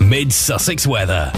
[0.00, 1.30] Mid Sussex weather.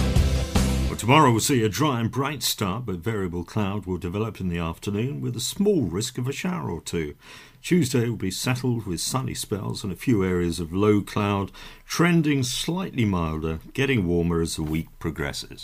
[0.88, 4.48] Well, tomorrow we'll see a dry and bright start, but variable cloud will develop in
[4.48, 7.14] the afternoon with a small risk of a shower or two.
[7.62, 11.52] Tuesday will be settled with sunny spells and a few areas of low cloud,
[11.86, 15.62] trending slightly milder, getting warmer as the week progresses.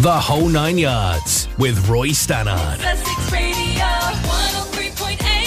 [0.00, 2.78] The whole nine yards with Roy Stannard.
[2.80, 5.39] Sussex Radio 103.8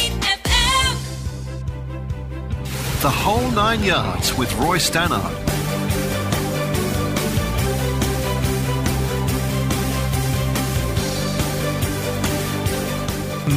[3.03, 5.19] The whole nine yards with Roy Stannard.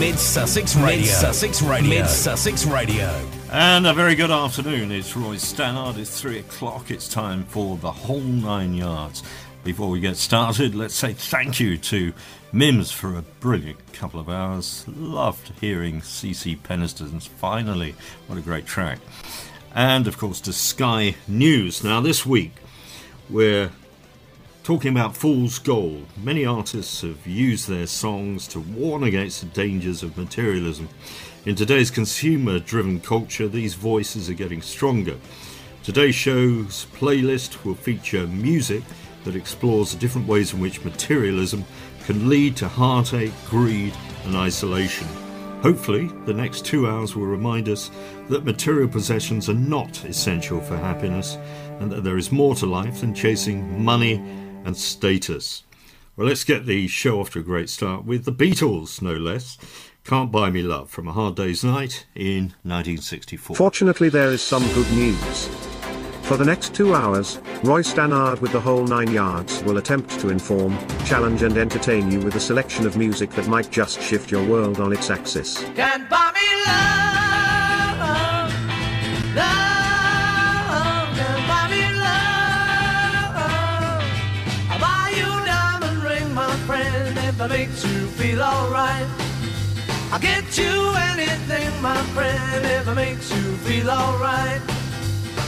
[0.00, 0.96] Mid Sussex Radio.
[0.96, 1.88] Mid Sussex Radio.
[1.88, 3.24] Mid Sussex Radio.
[3.52, 4.90] And a very good afternoon.
[4.90, 5.96] It's Roy Stannard.
[5.96, 6.90] It's three o'clock.
[6.90, 9.22] It's time for the whole nine yards.
[9.66, 12.12] Before we get started, let's say thank you to
[12.52, 14.84] Mims for a brilliant couple of hours.
[14.86, 17.96] Loved hearing CeCe Peniston's finally.
[18.28, 19.00] What a great track.
[19.74, 21.82] And of course to Sky News.
[21.82, 22.52] Now, this week
[23.28, 23.72] we're
[24.62, 26.06] talking about Fool's Gold.
[26.16, 30.88] Many artists have used their songs to warn against the dangers of materialism.
[31.44, 35.16] In today's consumer driven culture, these voices are getting stronger.
[35.82, 38.84] Today's show's playlist will feature music
[39.26, 41.64] that explores the different ways in which materialism
[42.04, 45.06] can lead to heartache, greed, and isolation.
[45.62, 47.90] Hopefully, the next two hours will remind us
[48.28, 51.36] that material possessions are not essential for happiness
[51.80, 54.14] and that there is more to life than chasing money
[54.64, 55.64] and status.
[56.16, 59.58] Well, let's get the show off to a great start with the Beatles, no less.
[60.04, 63.56] Can't Buy Me Love from A Hard Day's Night in 1964.
[63.56, 65.75] Fortunately, there is some good news.
[66.26, 70.28] For the next two hours, Roy Stannard with the whole nine yards will attempt to
[70.28, 74.44] inform, challenge, and entertain you with a selection of music that might just shift your
[74.44, 75.62] world on its axis.
[75.76, 78.00] Can't buy me love,
[79.36, 83.36] love, can't buy me love.
[84.72, 89.06] I'll buy you a diamond ring, my friend, if that makes you feel alright.
[90.10, 94.75] I'll get you anything, my friend, if it makes you feel alright.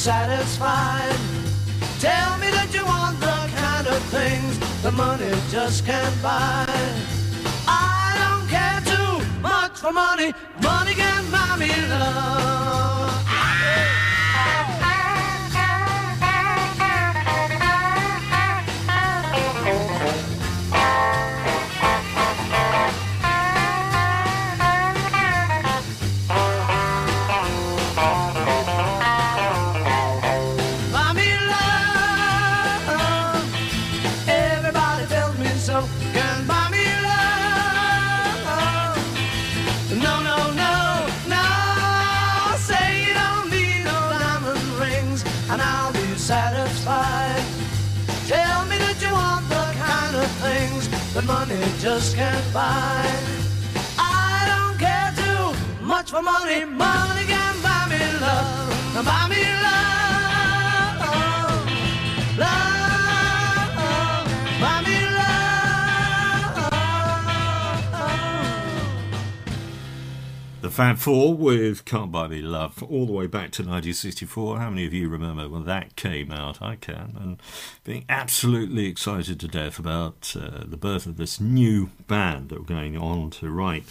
[0.00, 1.14] satisfied.
[1.98, 6.64] Tell me that you want the kind of things the money just can't buy.
[7.68, 10.32] I don't care too much for money.
[10.62, 12.40] Money can buy me love.
[52.00, 53.04] Just can't buy.
[53.98, 56.64] I don't care too much for money.
[56.64, 59.04] Money can buy me love.
[59.04, 59.99] Buy me love.
[70.80, 74.60] Fab Four with Can't Buy Me Love, all the way back to 1964.
[74.60, 76.62] How many of you remember when that came out?
[76.62, 77.18] I can.
[77.20, 77.42] And
[77.84, 82.64] being absolutely excited to death about uh, the birth of this new band that were
[82.64, 83.84] going on to write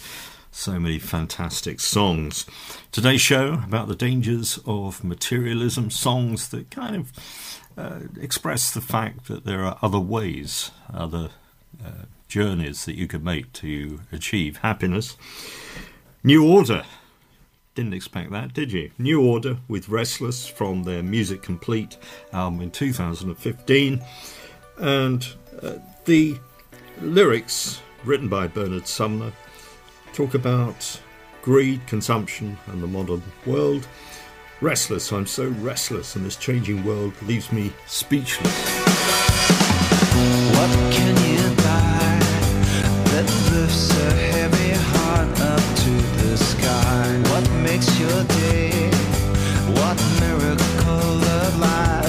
[0.50, 2.44] so many fantastic songs.
[2.90, 7.12] Today's show about the dangers of materialism, songs that kind of
[7.78, 11.30] uh, express the fact that there are other ways, other
[11.86, 15.16] uh, journeys that you can make to achieve happiness.
[16.22, 16.84] New Order.
[17.74, 18.90] Didn't expect that, did you?
[18.98, 21.96] New Order with Restless from their Music Complete
[22.34, 24.04] album in 2015.
[24.76, 25.26] And
[25.62, 25.74] uh,
[26.04, 26.36] the
[27.00, 29.32] lyrics, written by Bernard Sumner,
[30.12, 31.00] talk about
[31.40, 33.88] greed, consumption, and the modern world.
[34.60, 38.78] Restless, I'm so restless, and this changing world leaves me speechless.
[40.52, 42.18] What can you buy
[43.10, 44.39] that lifts a
[46.60, 47.22] sky.
[47.30, 48.90] What makes your day?
[49.78, 51.99] What miracle of life?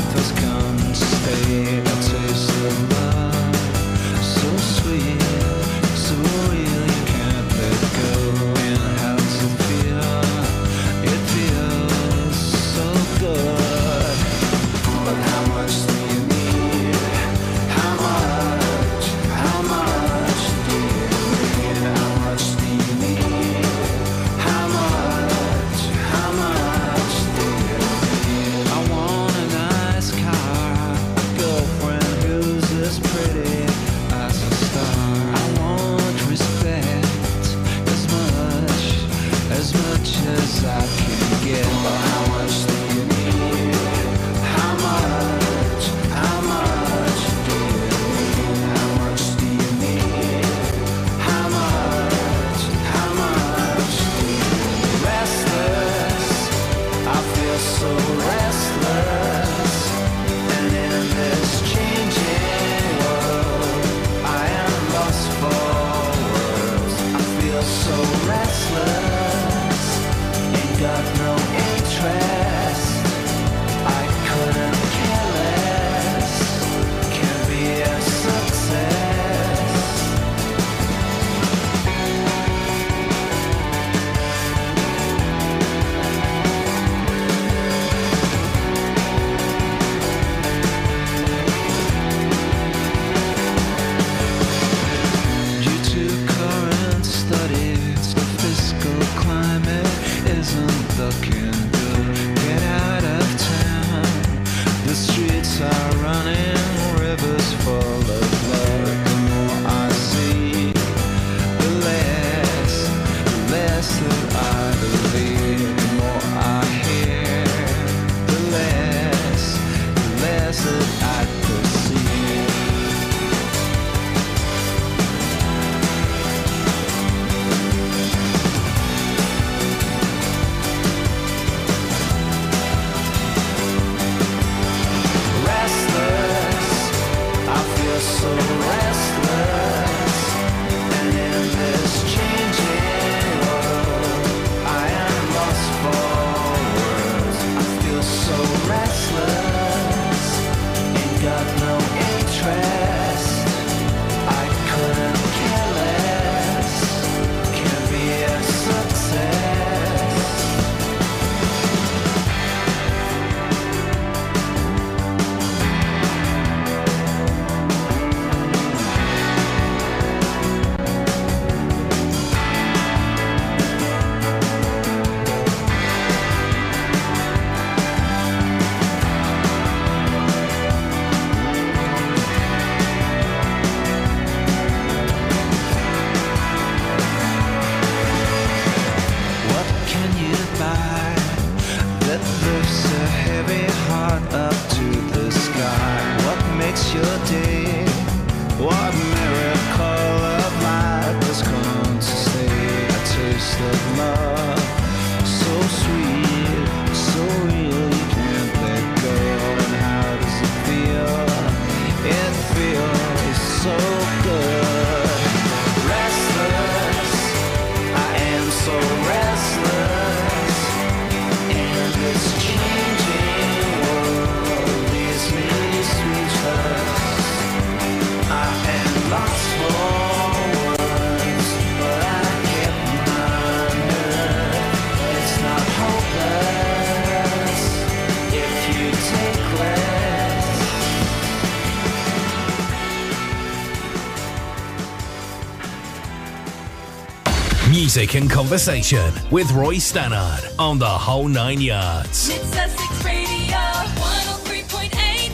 [247.93, 252.29] Music and conversation with Roy Stannard on the whole nine yards.
[252.29, 254.91] Mid Sussex Radio 103.8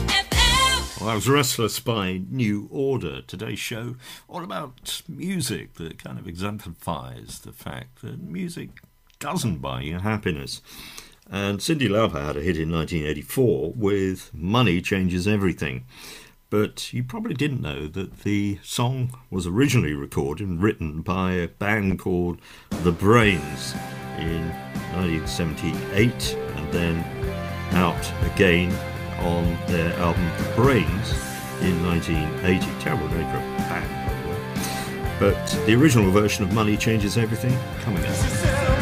[0.08, 1.00] FM.
[1.00, 3.22] Well, I was Restless by New Order.
[3.22, 3.94] Today's show
[4.26, 8.70] all about music that kind of exemplifies the fact that music
[9.20, 10.60] doesn't buy you happiness.
[11.30, 15.84] And Cyndi Lauper had a hit in 1984 with Money Changes Everything.
[16.50, 21.48] But you probably didn't know that the song was originally recorded and written by a
[21.48, 22.40] band called
[22.70, 23.74] The Brains
[24.18, 24.48] in
[24.94, 27.04] 1978 and then
[27.74, 28.72] out again
[29.20, 31.12] on their album The Brains
[31.60, 32.66] in 1980.
[32.80, 35.16] Terrible name for a band, by the way.
[35.20, 38.77] But the original version of Money Changes Everything coming up.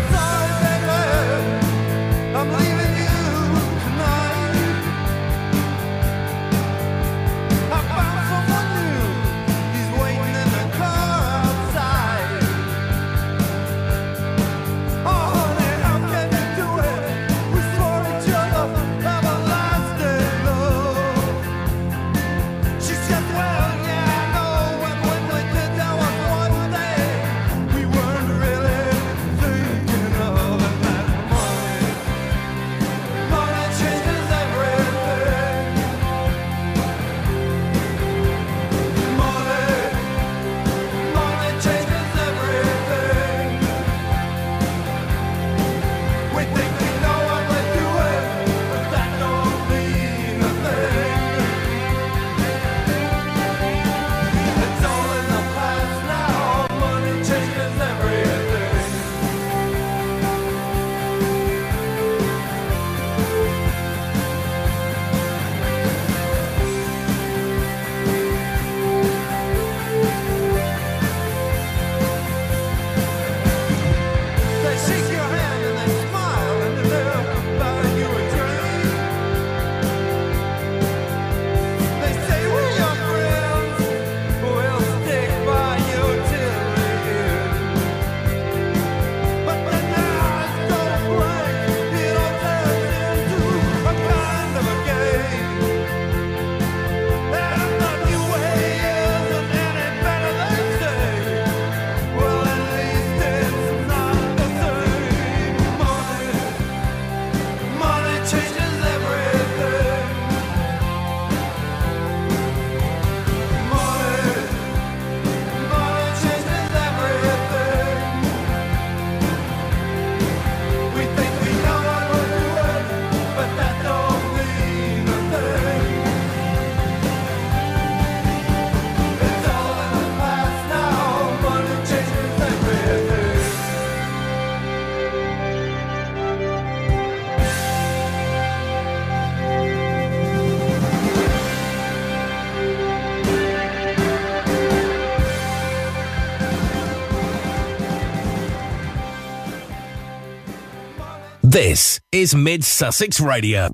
[151.56, 153.70] This is Mid Sussex Radio.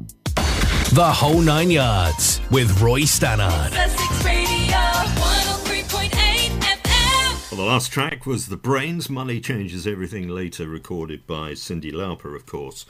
[0.92, 3.72] The whole nine yards with Roy Stannard.
[3.72, 7.50] Sussex Radio 103.8 FM.
[7.50, 12.36] Well, the last track was The Brains, Money Changes Everything, later recorded by Cyndi Lauper,
[12.36, 12.86] of course.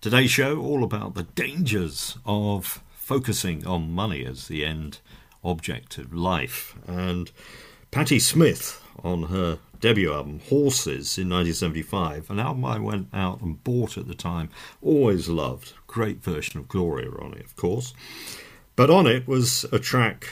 [0.00, 4.98] Today's show, all about the dangers of focusing on money as the end
[5.44, 6.74] object of life.
[6.84, 7.30] And
[7.92, 13.62] Patti Smith, on her debut album, Horses, in 1975, an album I went out and
[13.64, 14.50] bought at the time,
[14.82, 15.72] always loved.
[15.86, 17.94] Great version of Gloria on it, of course.
[18.76, 20.28] But on it was a track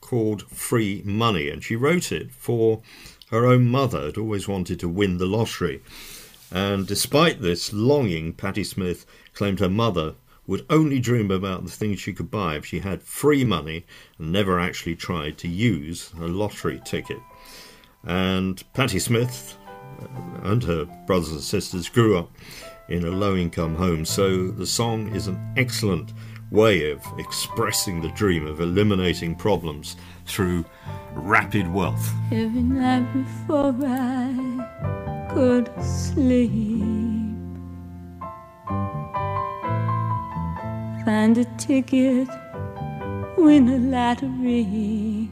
[0.00, 2.82] called Free Money, and she wrote it for
[3.30, 5.82] her own mother, had always wanted to win the lottery.
[6.50, 10.14] And despite this longing, Patti Smith claimed her mother
[10.46, 13.86] would only dream about the things she could buy if she had free money
[14.18, 17.20] and never actually tried to use a lottery ticket.
[18.04, 19.56] And Patti Smith
[20.00, 22.30] uh, and her brothers and sisters grew up
[22.88, 26.12] in a low income home, so the song is an excellent
[26.50, 30.64] way of expressing the dream of eliminating problems through
[31.14, 32.12] rapid wealth.
[32.30, 36.52] Every night before I to sleep,
[41.06, 42.28] find a ticket,
[43.38, 45.30] win a lottery.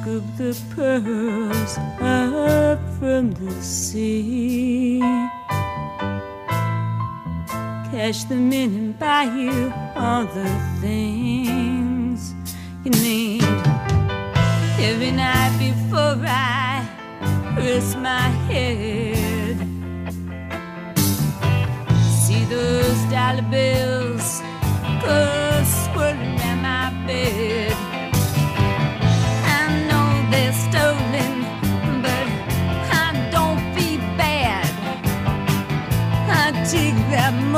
[0.00, 4.98] Scoop the pearls up from the sea.
[7.92, 12.34] Cash them in and buy you all the things
[12.84, 13.44] you need.
[14.80, 16.84] Every night before I
[17.56, 19.56] rest my head.
[22.24, 24.42] See those dollar bills
[25.02, 25.33] go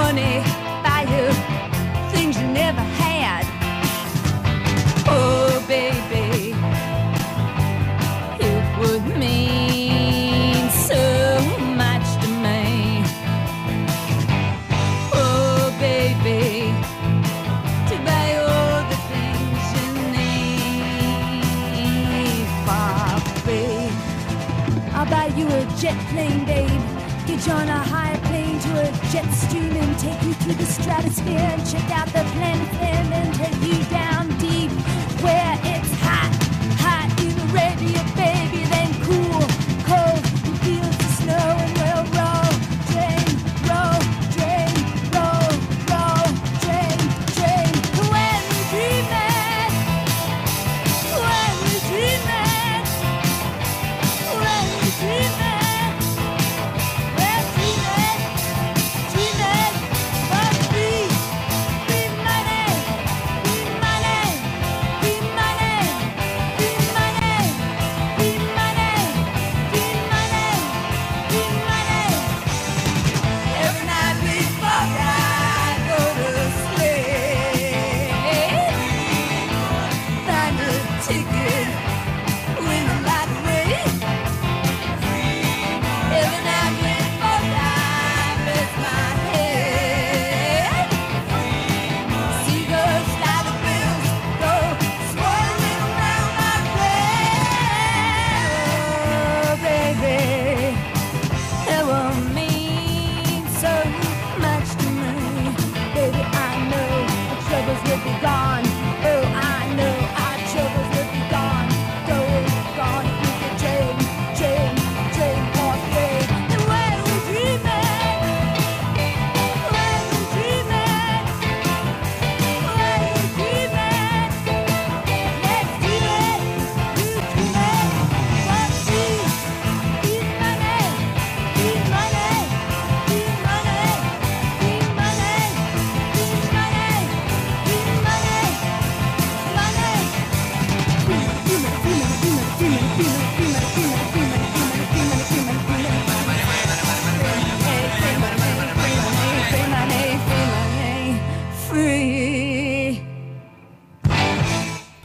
[0.06, 0.38] money,
[0.84, 1.24] buy you
[2.12, 3.44] things you never had.
[5.08, 6.54] Oh, baby,
[8.50, 11.02] it would mean so
[11.82, 12.62] much to me.
[15.12, 16.42] Oh, baby,
[17.88, 21.46] to buy all the things you need
[22.64, 23.88] for free.
[24.94, 26.84] I'll buy you a jet plane, babe.
[27.26, 29.75] Get you on a high plane to a jet stream
[30.46, 33.85] through the stratosphere and check out the planet and then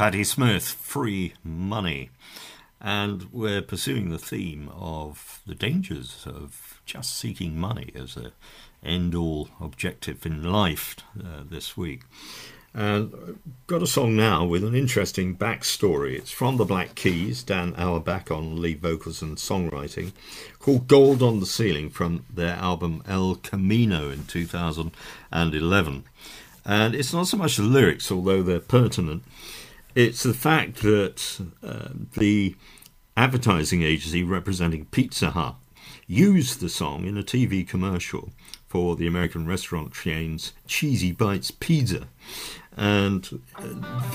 [0.01, 2.09] Patti Smith, Free Money.
[2.81, 8.31] And we're pursuing the theme of the dangers of just seeking money as a
[8.83, 12.01] end all objective in life uh, this week.
[12.73, 13.37] And I've
[13.67, 16.17] got a song now with an interesting backstory.
[16.17, 20.13] It's from the Black Keys, Dan Auerbach on lead vocals and songwriting,
[20.57, 26.03] called Gold on the Ceiling from their album El Camino in 2011.
[26.65, 29.23] And it's not so much the lyrics, although they're pertinent,
[29.95, 32.55] it's the fact that uh, the
[33.17, 35.55] advertising agency representing Pizza Hut
[36.07, 38.31] used the song in a TV commercial
[38.67, 42.07] for the American restaurant chain's Cheesy Bites Pizza.
[42.77, 43.67] And uh,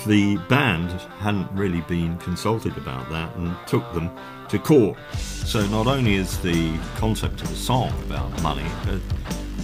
[0.07, 4.09] the band hadn't really been consulted about that and took them
[4.49, 4.97] to court.
[5.13, 8.65] So not only is the concept of the song about money,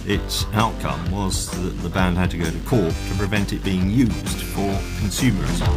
[0.06, 3.90] its outcome was that the band had to go to court to prevent it being
[3.90, 5.72] used for consumerism.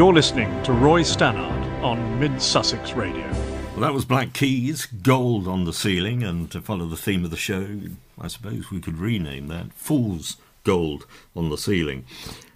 [0.00, 3.30] You're listening to Roy Stannard on Mid Sussex Radio.
[3.72, 7.30] Well, that was Black Keys, Gold on the Ceiling, and to follow the theme of
[7.30, 7.80] the show,
[8.18, 11.04] I suppose we could rename that Fool's Gold
[11.36, 12.06] on the Ceiling.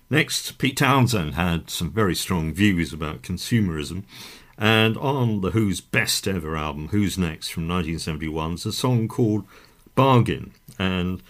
[0.09, 4.05] Next, Pete Townshend had some very strong views about consumerism,
[4.57, 9.45] and on the Who's best ever album, Who's Next from 1971, is a song called
[9.95, 10.55] Bargain.
[10.79, 11.23] And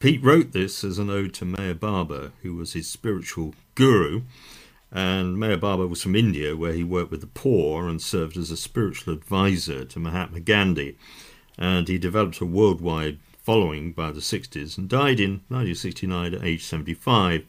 [0.00, 4.20] Pete wrote this as an ode to Meher Baba, who was his spiritual guru.
[4.92, 8.50] And Meher Baba was from India, where he worked with the poor and served as
[8.50, 10.98] a spiritual advisor to Mahatma Gandhi.
[11.56, 16.64] And he developed a worldwide following by the 60s and died in 1969 at age
[16.64, 17.44] 75.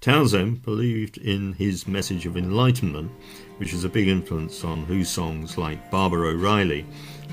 [0.00, 3.10] Townshend believed in his message of enlightenment,
[3.58, 6.86] which was a big influence on Who songs like Baba O'Riley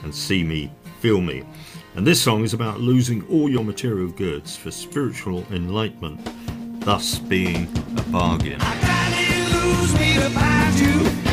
[0.04, 1.44] and See Me, Feel Me.
[1.96, 6.20] And this song is about losing all your material goods for spiritual enlightenment,
[6.82, 7.68] thus being
[7.98, 8.60] a bargain.
[9.68, 11.27] Lose me to find you.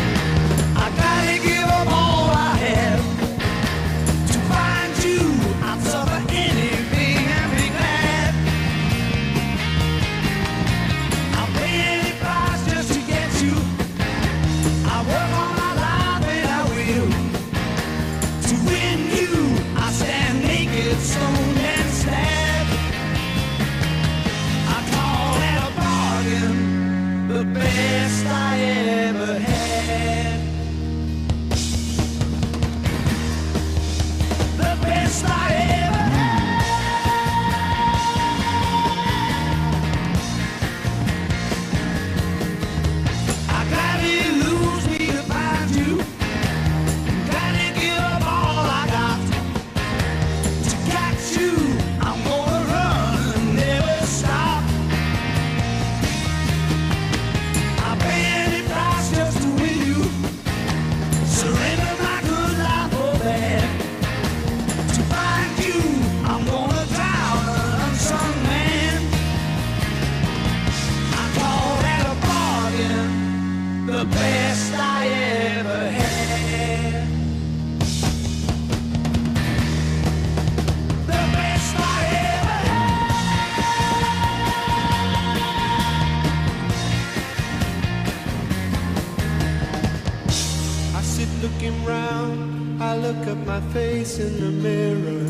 [93.34, 95.26] At my face in the mirror.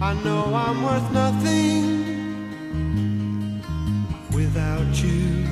[0.00, 1.82] I know I'm worth nothing
[4.32, 5.46] without you.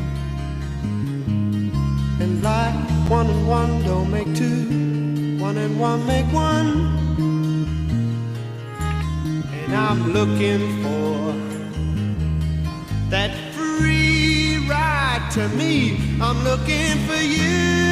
[2.23, 2.75] And like
[3.11, 6.71] one and one don't make two, one and one make one.
[9.63, 11.35] And I'm looking for
[13.11, 15.75] that free ride to me.
[16.21, 17.92] I'm looking for you.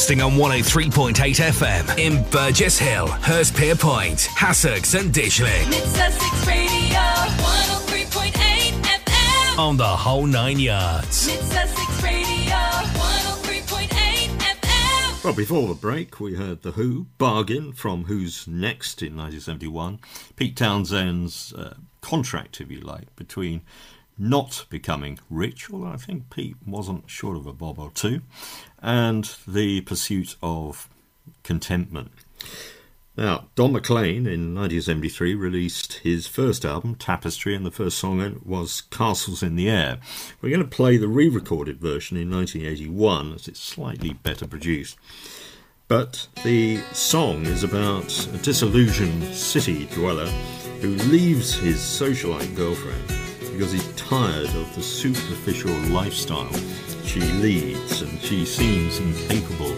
[0.00, 5.68] Broadcasting on 103.8 FM in Burgess Hill, Hurstpierpoint, Hassocks and Ditchling.
[5.68, 9.58] Mid Sussex Radio 103.8 FM.
[9.58, 11.26] On the whole nine yards.
[11.26, 13.88] Mid Sussex Radio 103.8
[14.38, 15.22] FM.
[15.24, 19.98] Well, before the break, we heard The Who, Bargain from Who's Next in 1971.
[20.34, 23.60] Pete Townshend's uh, contract, if you like, between
[24.20, 28.20] not becoming rich, although I think Pete wasn't short of a bob or two,
[28.82, 30.88] and the pursuit of
[31.42, 32.12] contentment.
[33.16, 38.32] Now, Don McLean in 1973 released his first album, Tapestry, and the first song in
[38.32, 39.98] it was Castles in the Air.
[40.40, 44.96] We're going to play the re recorded version in 1981 as it's slightly better produced.
[45.88, 50.26] But the song is about a disillusioned city dweller
[50.80, 53.19] who leaves his socialite girlfriend
[53.60, 56.50] because he's tired of the superficial lifestyle
[57.04, 59.76] she leads and she seems incapable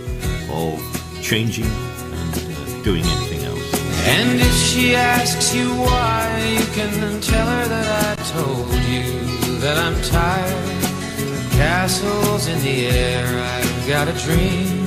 [0.53, 0.79] of
[1.21, 3.75] changing and uh, doing anything else.
[4.07, 9.77] And if she asks you why, you can tell her that I told you that
[9.77, 10.83] I'm tired.
[11.51, 14.79] Castles in the air, I've got a dream.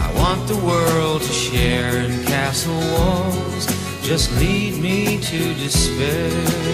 [0.00, 3.66] I want the world to share, and castle walls
[4.02, 6.66] just lead me to despair.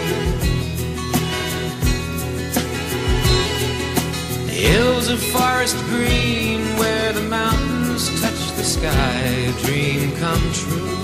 [4.63, 9.19] Hills of forest green where the mountains touch the sky,
[9.51, 10.97] a dream come true.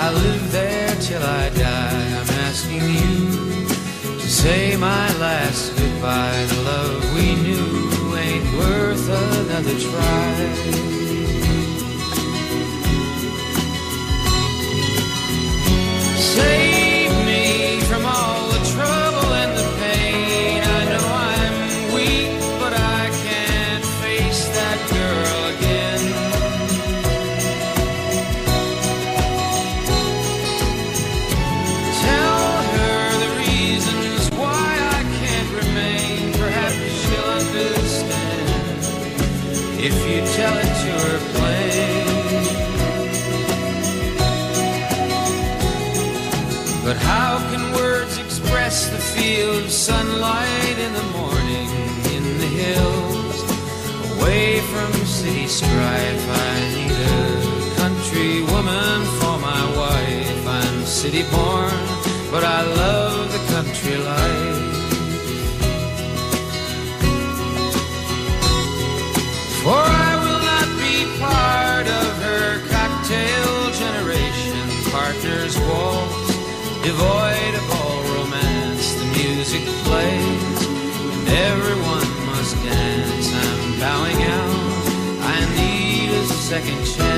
[0.00, 2.06] I live there till I die.
[2.18, 3.66] I'm asking you
[4.20, 6.46] to say my last goodbye.
[6.48, 10.34] The love we knew ain't worth another try.
[16.16, 16.73] Save
[54.24, 60.46] Away from city strife, I need a country woman for my wife.
[60.46, 61.76] I'm city born,
[62.30, 64.62] but I love the country life.
[69.60, 74.64] For I will not be part of her cocktail generation.
[74.90, 76.28] Partners waltz,
[76.82, 78.86] devoid of all romance.
[78.94, 80.23] The music plays,
[86.54, 87.13] second chance.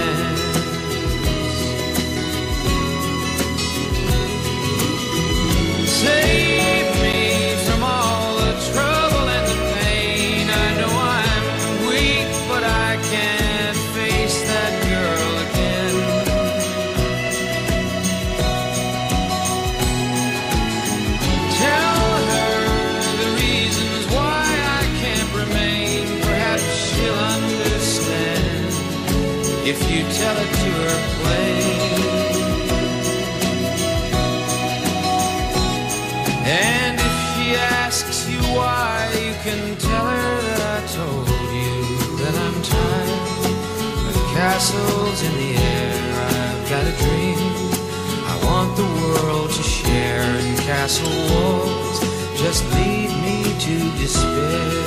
[50.67, 52.01] Castle walls
[52.41, 54.83] just lead me to despair.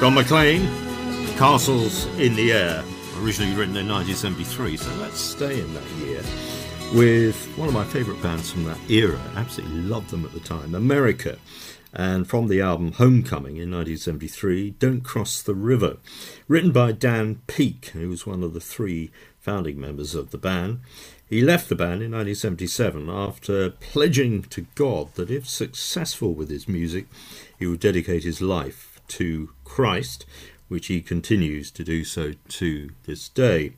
[0.00, 0.66] Don McLean,
[1.36, 2.82] Castles in the Air,
[3.20, 6.22] originally written in 1973, so let's stay in that year
[6.94, 9.20] with one of my favourite bands from that era.
[9.36, 11.38] Absolutely loved them at the time, America.
[11.92, 15.98] And from the album Homecoming in 1973, Don't Cross the River,
[16.46, 20.80] written by Dan Peek, who was one of the three founding members of the band.
[21.28, 26.68] He left the band in 1977 after pledging to God that if successful with his
[26.68, 27.06] music,
[27.58, 30.24] he would dedicate his life to Christ,
[30.68, 33.72] which he continues to do so to this day.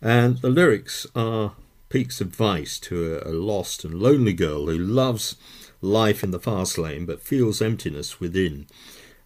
[0.00, 1.52] And the lyrics are
[1.88, 5.36] Peek's advice to a, a lost and lonely girl who loves
[5.80, 8.66] life in the fast lane but feels emptiness within.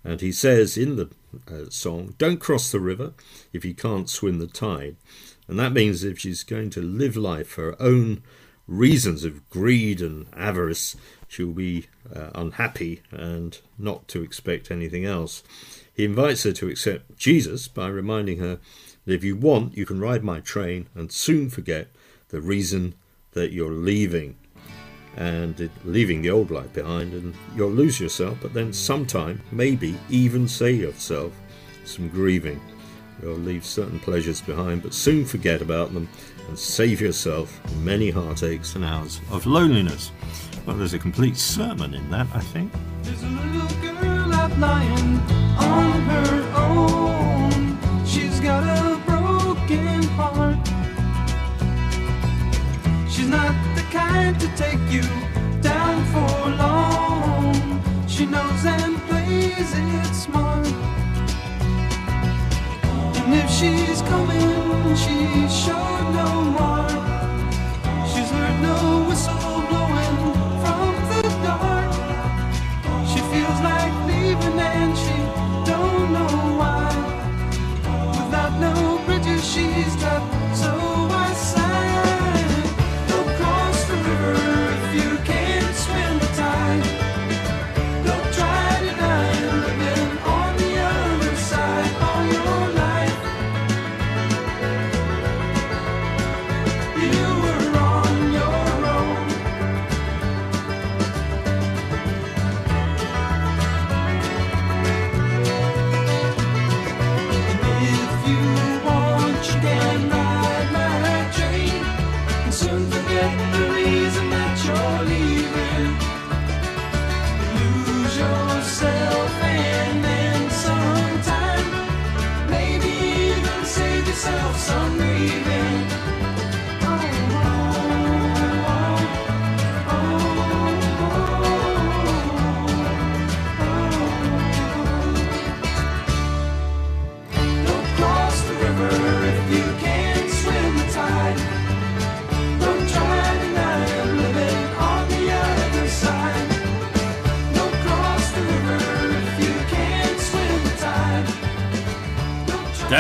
[0.05, 1.11] And he says in the
[1.49, 3.15] uh, song, Don't cross the river
[3.53, 4.97] if you can't swim the tide.
[5.49, 8.23] And that means if she's going to live life for her own
[8.67, 10.97] reasons of greed and avarice,
[11.29, 15.43] she'll be uh, unhappy and not to expect anything else.
[15.95, 18.61] He invites her to accept Jesus by reminding her
[19.05, 21.89] that if you want, you can ride my train and soon forget
[22.33, 22.95] the reason
[23.33, 24.37] that you're leaving
[25.17, 30.49] and leaving the old life behind, and you'll lose yourself, but then sometime, maybe even
[30.49, 31.33] save yourself
[31.85, 32.61] some grieving.
[33.23, 36.09] You'll leave certain pleasures behind, but soon forget about them
[36.49, 40.11] and save yourself many heartaches and hours of loneliness.
[40.67, 42.73] Well, there's a complete sermon in that, I think.
[43.03, 45.19] There's a little girl out lying
[45.59, 48.07] on her own.
[48.07, 48.92] She's got a
[53.33, 55.03] not the kind to take you
[55.63, 57.55] down for long.
[58.07, 60.67] She knows and plays it smart.
[63.19, 65.17] And if she's coming, she
[65.63, 66.89] sure no more.
[68.11, 68.77] She's heard no
[69.09, 70.19] whistle blowing
[70.63, 71.93] from the dark.
[73.11, 75.19] She feels like leaving and she
[75.71, 76.91] don't know why.
[78.19, 78.75] Without no
[79.07, 79.93] bridges, she's.
[80.55, 80.92] So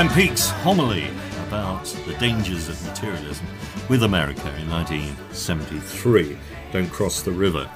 [0.02, 1.06] Dan Peek's homily
[1.46, 3.46] about the dangers of materialism
[3.88, 6.36] with America in 1973.
[6.72, 7.70] Don't cross the river.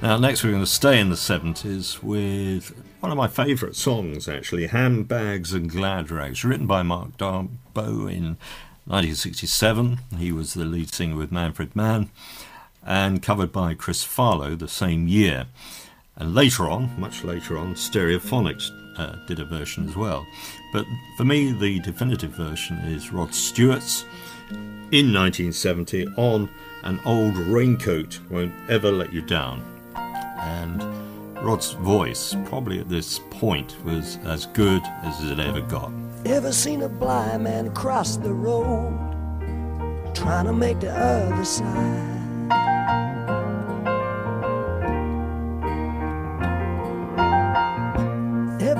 [0.00, 4.28] Now, next we're going to stay in the 70s with one of my favourite songs,
[4.28, 8.36] actually, Handbags and Glad Rags, written by Mark d'Abo in
[8.84, 9.98] 1967.
[10.16, 12.08] He was the lead singer with Manfred Mann
[12.86, 15.46] and covered by Chris Farlowe the same year.
[16.16, 20.26] And later on, much later on, Stereophonics uh, did a version as well.
[20.72, 20.86] But
[21.16, 24.04] for me, the definitive version is Rod Stewart's
[24.92, 26.48] in 1970 on
[26.84, 29.62] An Old Raincoat Won't Ever Let You Down.
[29.96, 30.82] And
[31.44, 35.92] Rod's voice, probably at this point, was as good as it ever got.
[36.24, 38.96] Ever seen a blind man cross the road
[40.14, 42.14] trying to make the other side?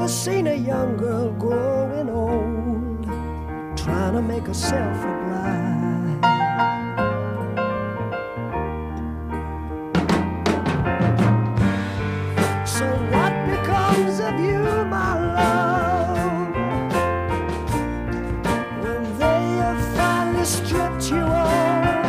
[0.05, 3.05] Ever seen a young girl growing old
[3.75, 6.21] trying to make herself a bride?
[12.69, 12.85] So
[13.15, 16.53] what becomes of you, my love?
[18.83, 22.05] When they have finally stripped you of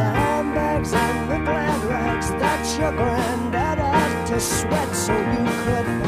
[0.00, 5.99] the handbags and the glad rags that your granddad had to sweat so you could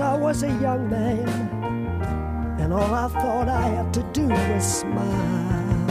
[0.00, 1.28] I was a young man,
[2.60, 5.88] and all I thought I had to do was smile.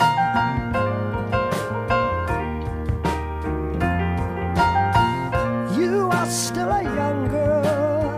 [5.78, 8.12] You are still a young girl,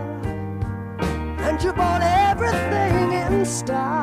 [1.39, 3.98] and you bought everything in style.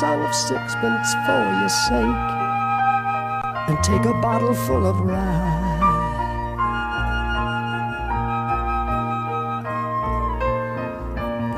[0.00, 2.22] Song of sixpence for your sake
[3.68, 5.62] and take a bottle full of rye.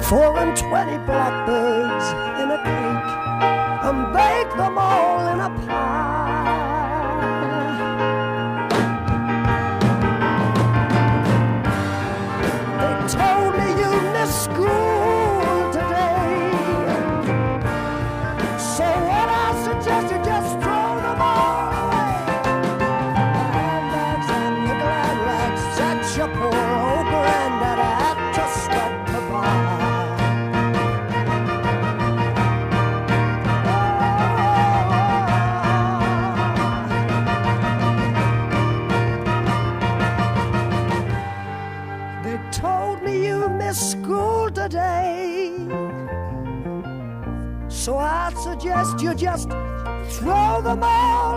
[0.09, 2.07] Four and twenty blackbirds
[2.41, 3.11] in a cake
[3.89, 5.18] and bake them all
[49.01, 49.49] you just
[50.09, 51.28] throw them all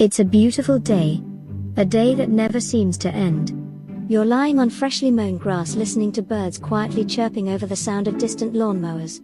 [0.00, 1.22] It's a beautiful day.
[1.76, 3.52] A day that never seems to end.
[4.08, 8.16] You're lying on freshly mown grass listening to birds quietly chirping over the sound of
[8.16, 9.20] distant lawnmowers.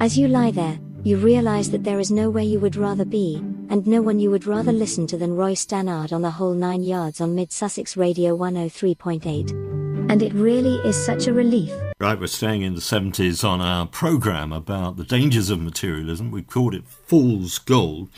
[0.00, 3.36] As you lie there, you realize that there is nowhere you would rather be,
[3.70, 6.82] and no one you would rather listen to than Roy Stannard on the whole nine
[6.82, 10.10] yards on Mid Sussex Radio 103.8.
[10.10, 11.70] And it really is such a relief.
[11.98, 16.30] Right, we're staying in the 70s on our programme about the dangers of materialism.
[16.30, 18.10] We called it Fool's Gold.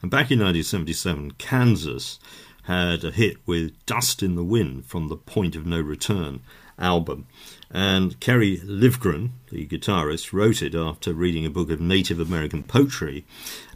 [0.00, 2.18] And back in 1977, Kansas
[2.62, 6.40] had a hit with Dust in the Wind from the Point of Know Return
[6.78, 7.26] album.
[7.70, 13.26] And Kerry Livgren, the guitarist, wrote it after reading a book of Native American poetry.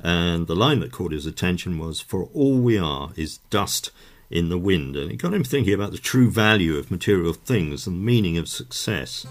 [0.03, 3.91] And the line that caught his attention was For all we are is dust
[4.31, 4.97] in the wind.
[4.97, 8.39] And it got him thinking about the true value of material things and the meaning
[8.39, 9.27] of success.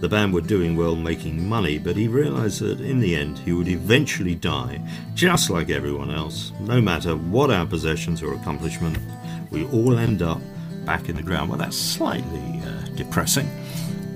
[0.00, 3.52] The band were doing well making money, but he realised that in the end he
[3.52, 4.80] would eventually die,
[5.14, 6.52] just like everyone else.
[6.60, 8.98] No matter what our possessions or accomplishment,
[9.50, 10.40] we all end up
[10.84, 11.48] back in the ground.
[11.48, 13.48] Well, that's slightly uh, depressing.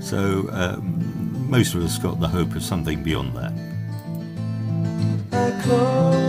[0.01, 6.20] So um, most of us got the hope of something beyond that.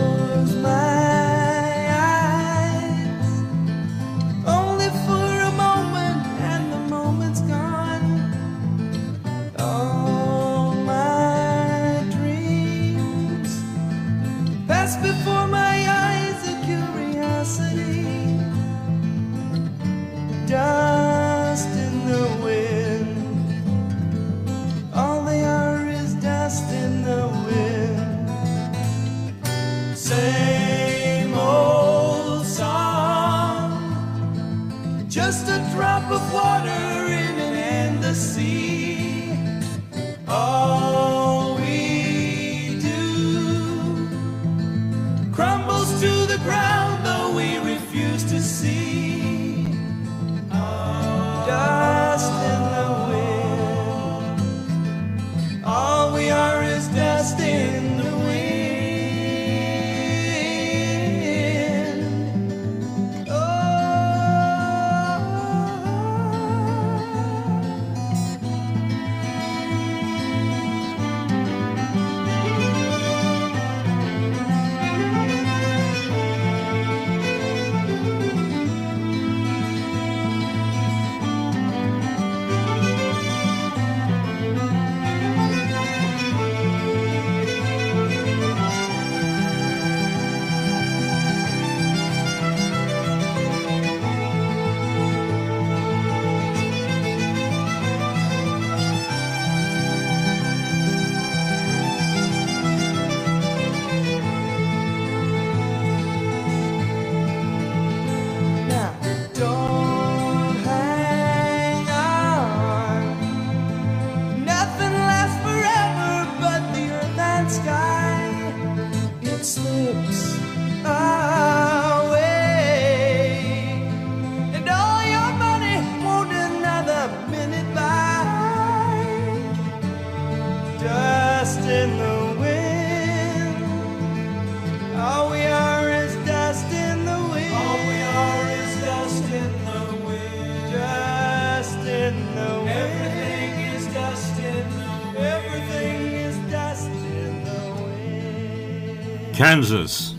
[149.53, 150.15] Kansas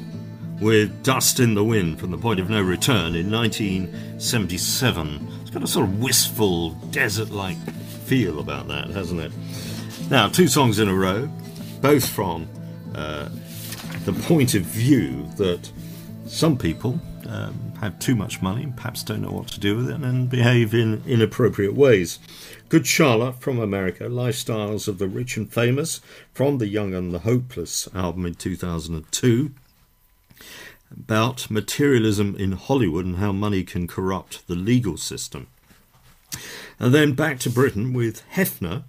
[0.60, 5.28] with Dust in the Wind from the Point of Know Return in 1977.
[5.40, 7.56] It's got a sort of wistful, desert like
[8.04, 9.32] feel about that, hasn't it?
[10.08, 11.28] Now, two songs in a row,
[11.80, 12.48] both from
[12.94, 13.28] uh,
[14.04, 15.68] the point of view that
[16.26, 19.90] some people um, have too much money and perhaps don't know what to do with
[19.90, 22.20] it and behave in inappropriate ways.
[22.74, 26.00] Good Charlotte from America, Lifestyles of the Rich and Famous
[26.32, 29.52] from the Young and the Hopeless album in 2002
[30.90, 35.46] about materialism in Hollywood and how money can corrupt the legal system.
[36.80, 38.82] And then back to Britain with Hefner,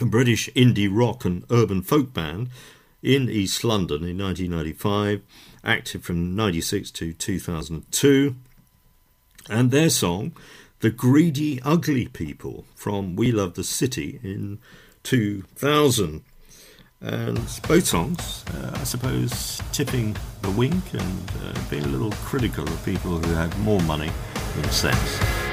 [0.00, 2.48] a British indie rock and urban folk band
[3.02, 5.22] in East London in 1995,
[5.64, 8.36] active from 96 to 2002.
[9.50, 10.32] And their song,
[10.80, 14.60] The Greedy Ugly People, from We Love the City in
[15.02, 16.22] 2000.
[17.00, 22.62] And both songs, uh, I suppose, tipping the wink and uh, being a little critical
[22.62, 24.10] of people who have more money
[24.54, 25.47] than sense.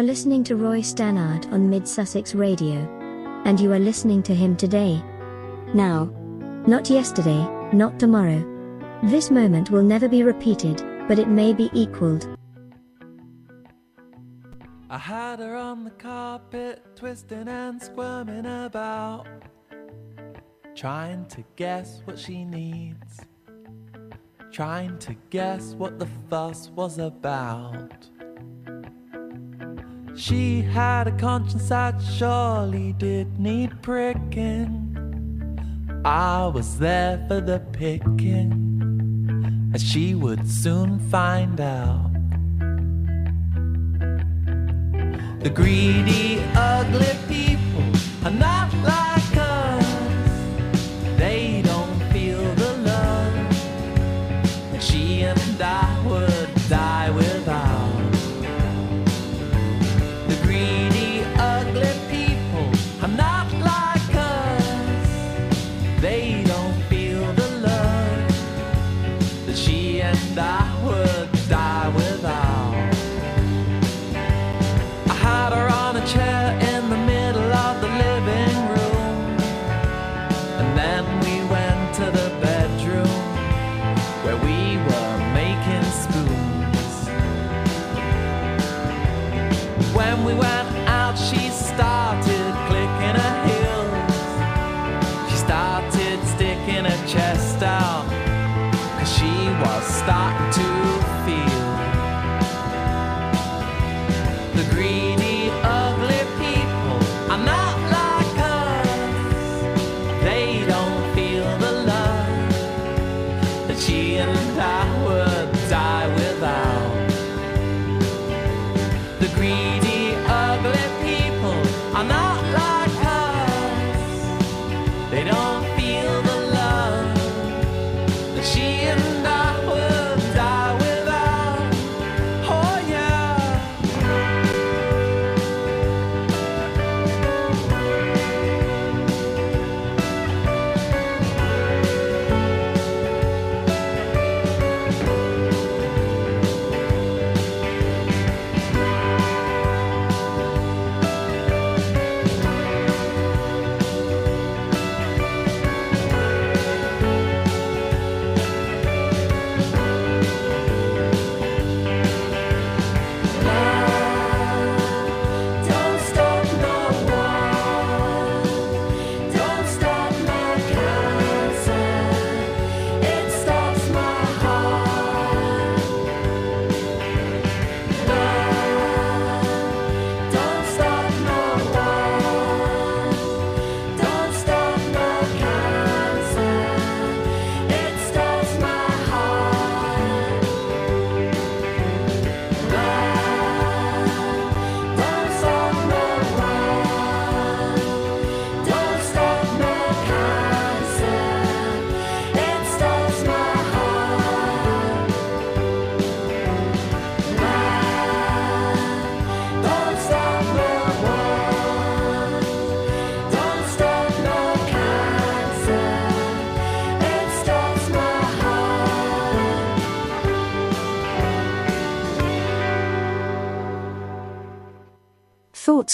[0.00, 2.88] Are listening to Roy Stannard on Mid Sussex Radio.
[3.44, 5.02] And you are listening to him today.
[5.74, 6.06] Now.
[6.66, 8.42] Not yesterday, not tomorrow.
[9.02, 12.34] This moment will never be repeated, but it may be equaled.
[14.88, 19.26] I had her on the carpet, twisting and squirming about,
[20.74, 23.20] trying to guess what she needs,
[24.50, 28.08] trying to guess what the fuss was about.
[30.16, 34.86] She had a conscience that surely did need pricking.
[36.04, 38.62] I was there for the picking,
[39.74, 42.10] as she would soon find out.
[45.40, 47.84] The greedy, ugly people
[48.24, 49.89] are not like us.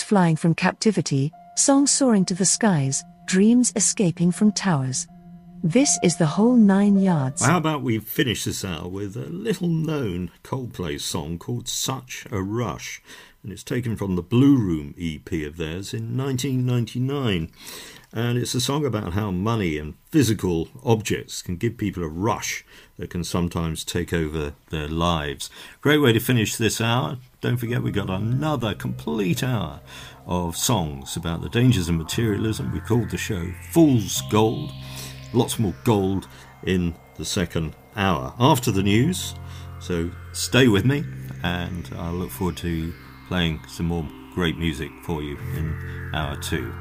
[0.03, 5.07] Flying from captivity, songs soaring to the skies, dreams escaping from towers.
[5.63, 7.45] This is the whole nine yards.
[7.45, 12.43] How about we finish this hour with a little known Coldplay song called Such a
[12.43, 13.03] Rush?
[13.43, 17.51] And it's taken from the Blue Room EP of theirs in 1999.
[18.17, 22.65] And it's a song about how money and physical objects can give people a rush
[22.97, 25.51] that can sometimes take over their lives.
[25.83, 27.19] Great way to finish this hour.
[27.43, 29.81] Don't forget, we've got another complete hour
[30.27, 32.73] of songs about the dangers of materialism.
[32.73, 34.73] We called the show Fool's Gold.
[35.35, 36.27] Lots more gold
[36.63, 39.35] in the second hour after the news.
[39.79, 41.05] So stay with me,
[41.43, 42.95] and I look forward to
[43.29, 46.73] playing some more great music for you in hour two.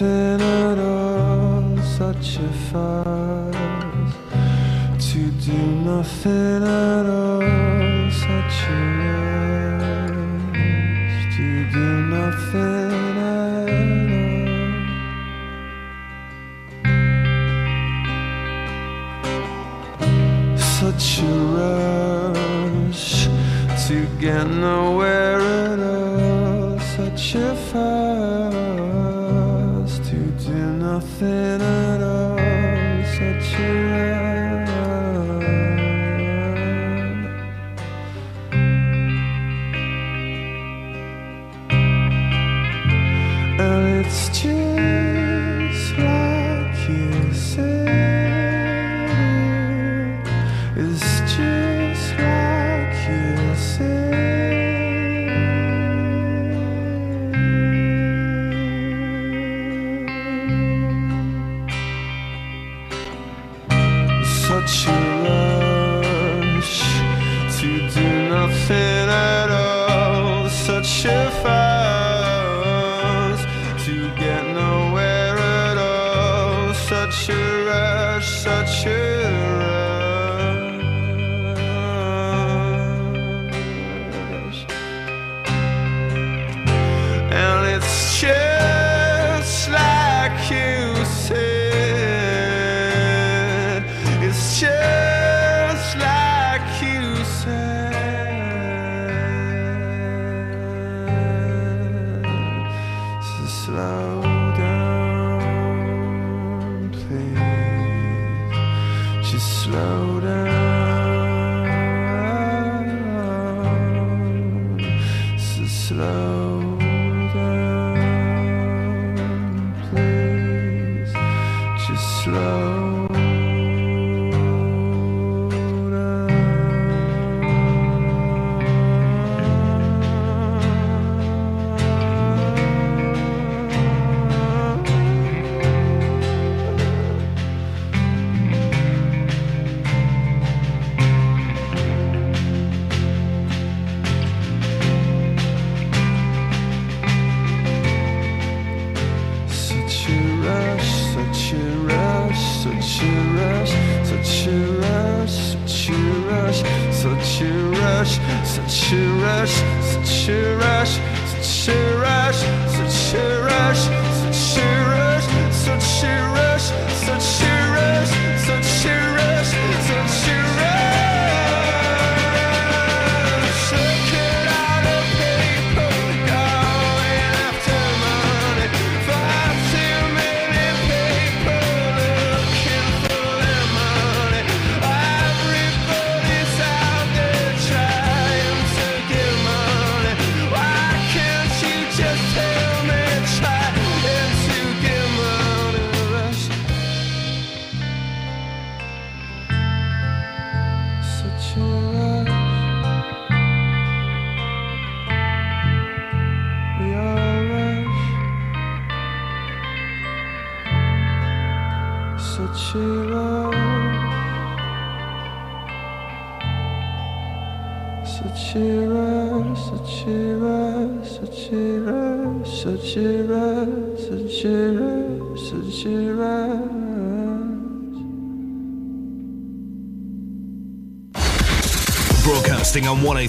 [0.00, 1.76] Nothing at all.
[1.82, 4.14] Such a fuss
[5.12, 7.17] to do nothing at all.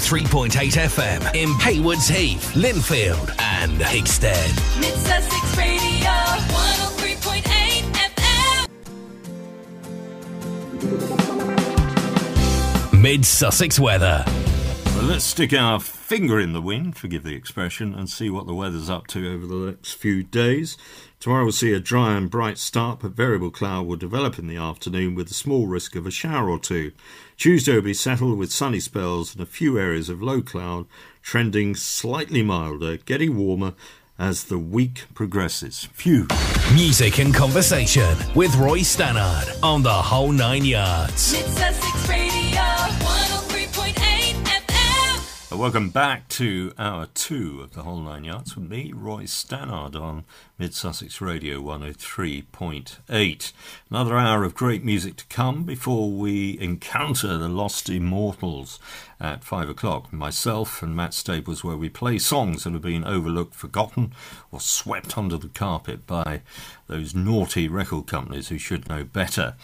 [0.09, 4.49] 103.8 FM in Haywards Heath, Lindfield, and Hickstead.
[4.79, 6.09] Mid Sussex Radio
[6.49, 7.43] 103.8
[12.89, 12.99] FM.
[12.99, 14.23] Mid Sussex weather.
[14.95, 18.55] Well, let's stick our finger in the wind, forgive the expression, and see what the
[18.55, 20.75] weather's up to over the next few days.
[21.19, 24.57] Tomorrow we'll see a dry and bright start, but variable cloud will develop in the
[24.57, 26.93] afternoon with a small risk of a shower or two.
[27.39, 30.85] Tuesday will be settled with sunny spells and a few areas of low cloud,
[31.21, 33.75] trending slightly milder, getting warmer
[34.17, 35.87] as the week progresses.
[35.93, 36.27] Phew.
[36.73, 41.31] Music and conversation with Roy Stannard on the whole nine yards.
[41.31, 43.93] Mid Sussex Radio 103.8
[44.43, 45.53] FM.
[45.53, 49.95] Uh, Welcome back to hour two of the whole nine yards with me, Roy Stannard,
[49.95, 50.25] on
[50.59, 53.53] Mid Sussex Radio 103.8.
[53.89, 58.77] Another hour of great music to come before we encounter the Lost Immortals
[59.21, 60.11] at five o'clock.
[60.11, 64.11] Myself and Matt Staples, where we play songs that have been overlooked, forgotten,
[64.51, 66.41] or swept under the carpet by
[66.87, 69.55] those naughty record companies who should know better.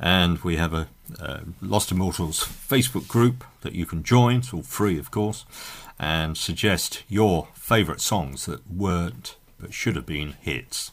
[0.00, 0.88] And we have a
[1.20, 4.36] uh, Lost Immortals Facebook group that you can join.
[4.36, 5.44] It's all free, of course,
[5.98, 10.92] and suggest your favourite songs that weren't but should have been hits.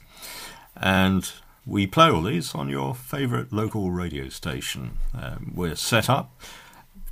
[0.75, 1.31] And
[1.65, 4.97] we play all these on your favourite local radio station.
[5.13, 6.39] Um, we're set up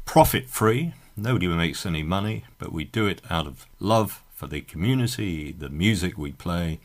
[0.05, 0.93] profit free.
[1.15, 5.69] Nobody makes any money, but we do it out of love for the community, the
[5.69, 6.79] music we play,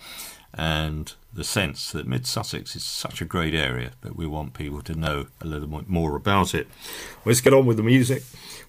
[0.55, 4.81] and the sense that Mid Sussex is such a great area that we want people
[4.83, 6.69] to know a little bit more about it.
[7.25, 8.23] Let's get on with the music.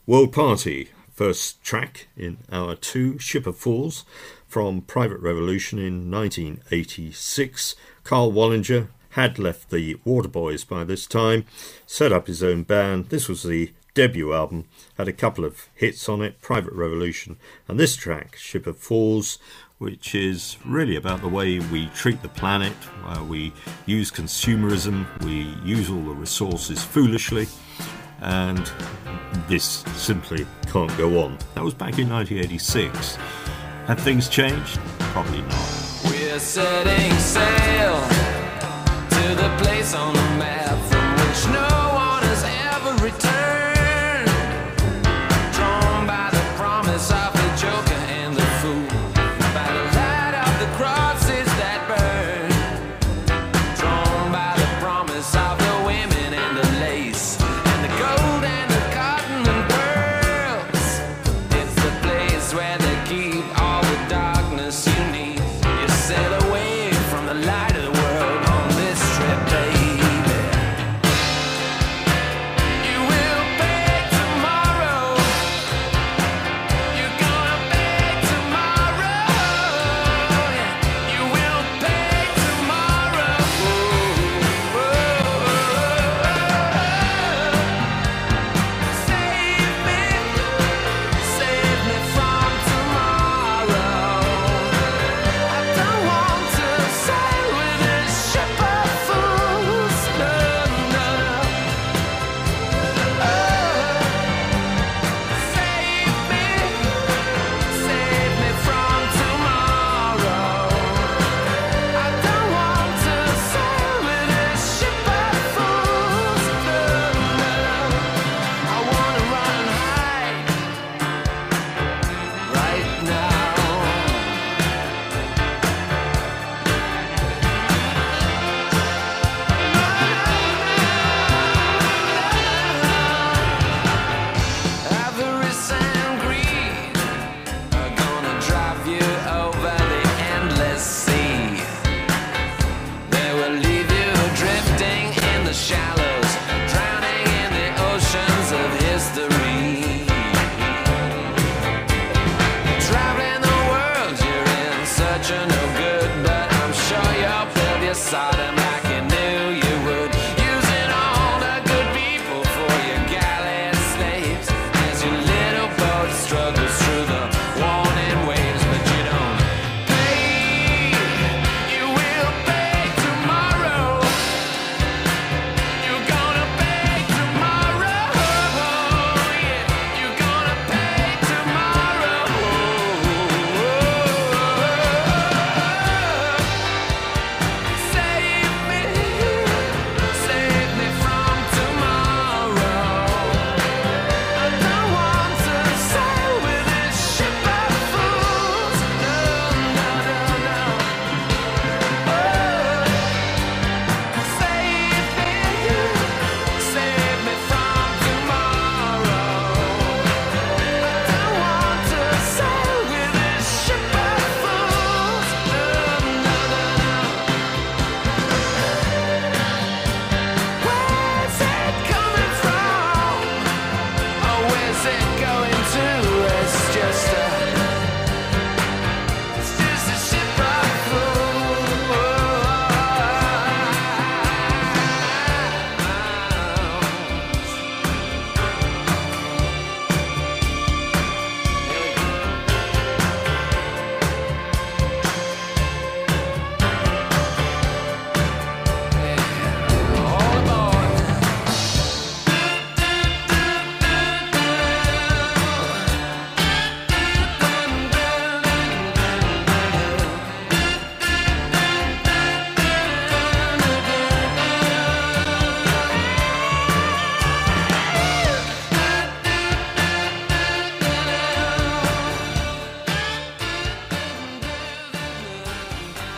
[0.05, 4.05] World Party, first track in hour two, Ship of Fools
[4.49, 7.75] from Private Revolution in 1986.
[8.03, 11.45] Karl Wallinger had left the Waterboys by this time,
[11.85, 13.09] set up his own band.
[13.09, 14.65] This was the debut album,
[14.97, 17.37] had a couple of hits on it, Private Revolution,
[17.67, 19.37] and this track, Ship of Fools,
[19.77, 22.73] which is really about the way we treat the planet,
[23.05, 23.53] uh, we
[23.85, 27.47] use consumerism, we use all the resources foolishly,
[28.21, 28.71] and
[29.47, 31.37] this simply can't go on.
[31.55, 33.17] That was back in 1986.
[33.89, 34.79] Have things changed?
[34.99, 35.67] Probably not.
[36.05, 37.99] We're setting sail
[39.09, 40.58] to the place on the map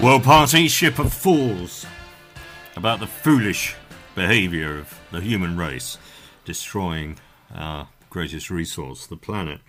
[0.01, 1.85] World Party Ship of Fools
[2.75, 3.75] about the foolish
[4.15, 5.99] behaviour of the human race
[6.43, 7.19] destroying
[7.53, 9.61] our greatest resource, the planet.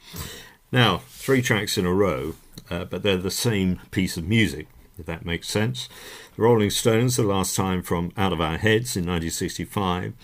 [0.73, 2.37] Now, three tracks in a row,
[2.71, 4.69] uh, but they're the same piece of music,
[4.99, 5.91] if that makes sense.
[6.35, 10.15] The Rolling Stones, the last time from Out of Our Heads in 1965,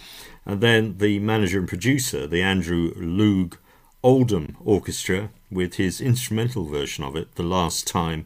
[0.46, 3.58] and then the manager and producer, the Andrew Loog
[4.02, 8.24] Oldham Orchestra, with his instrumental version of it, the last time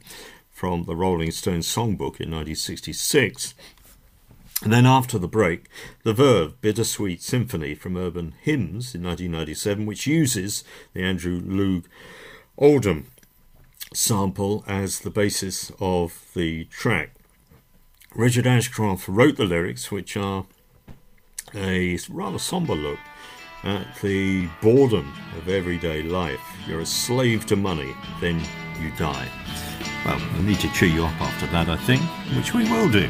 [0.63, 3.55] from the Rolling Stones songbook in 1966.
[4.63, 5.67] And then after the break,
[6.05, 10.63] the Verve Bittersweet Symphony from Urban Hymns in 1997, which uses
[10.95, 11.87] the Andrew Loog
[12.57, 13.09] Oldham
[13.93, 17.17] sample as the basis of the track.
[18.15, 20.47] Richard Ashcroft wrote the lyrics, which are
[21.53, 23.01] a rather somber look
[23.65, 26.57] at the boredom of everyday life.
[26.69, 28.41] You're a slave to money, then
[28.81, 29.29] you die.
[30.05, 32.03] Well, we'll need to cheer you up after that, I think,
[32.37, 33.09] which we will do.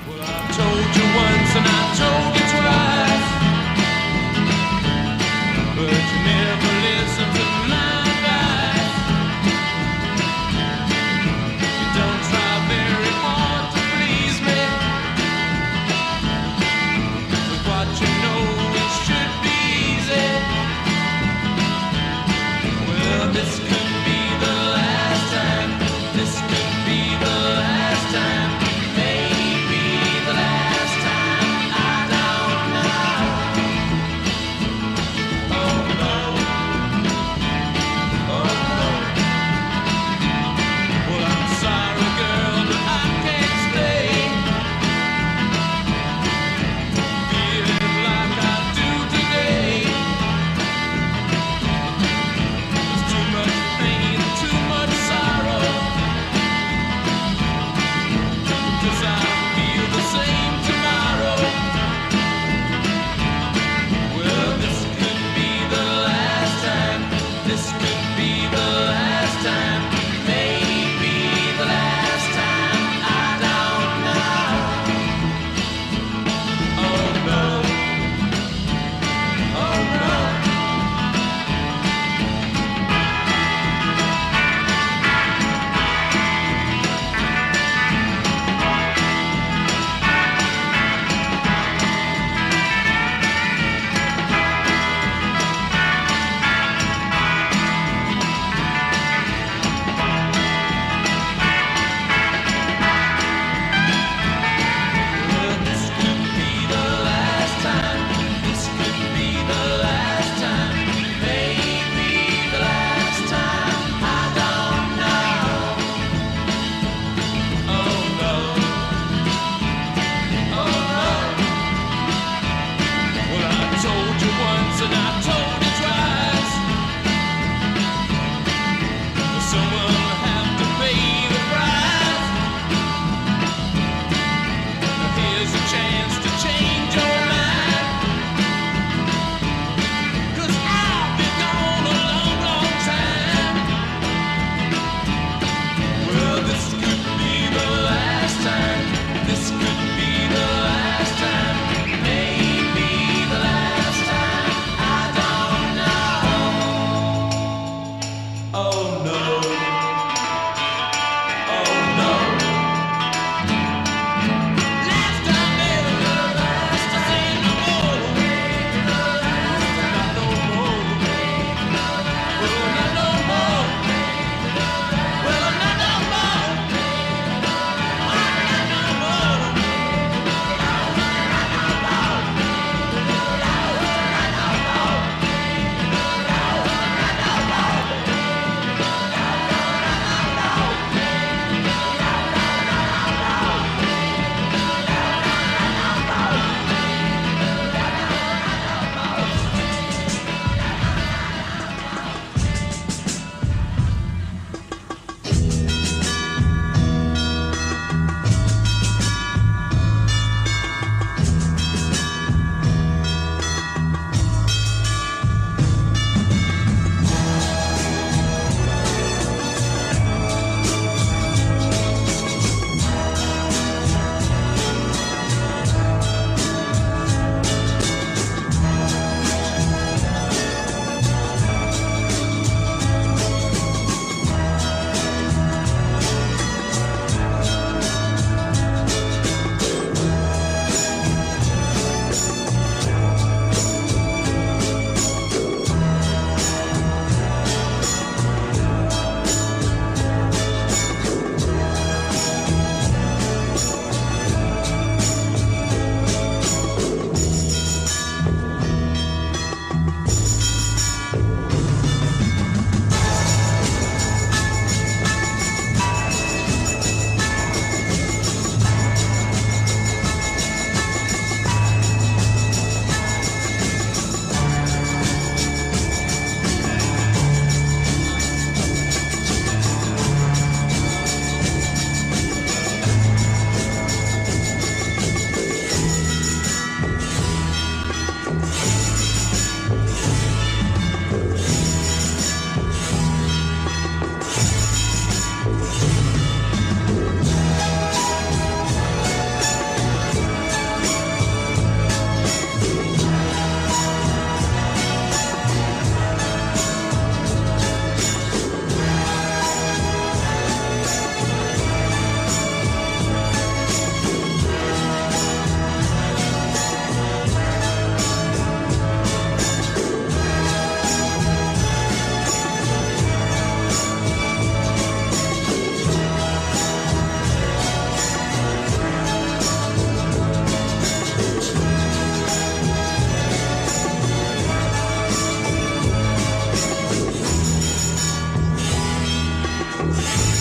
[340.01, 340.32] Yeah.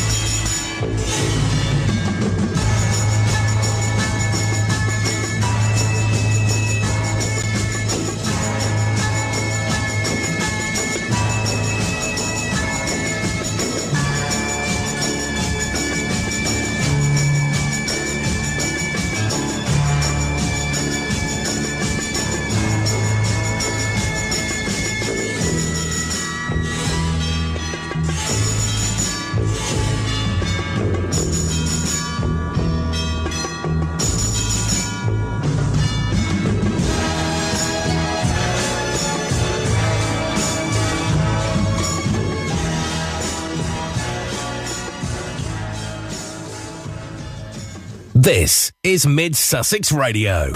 [48.92, 50.52] Is Mid Sussex Radio.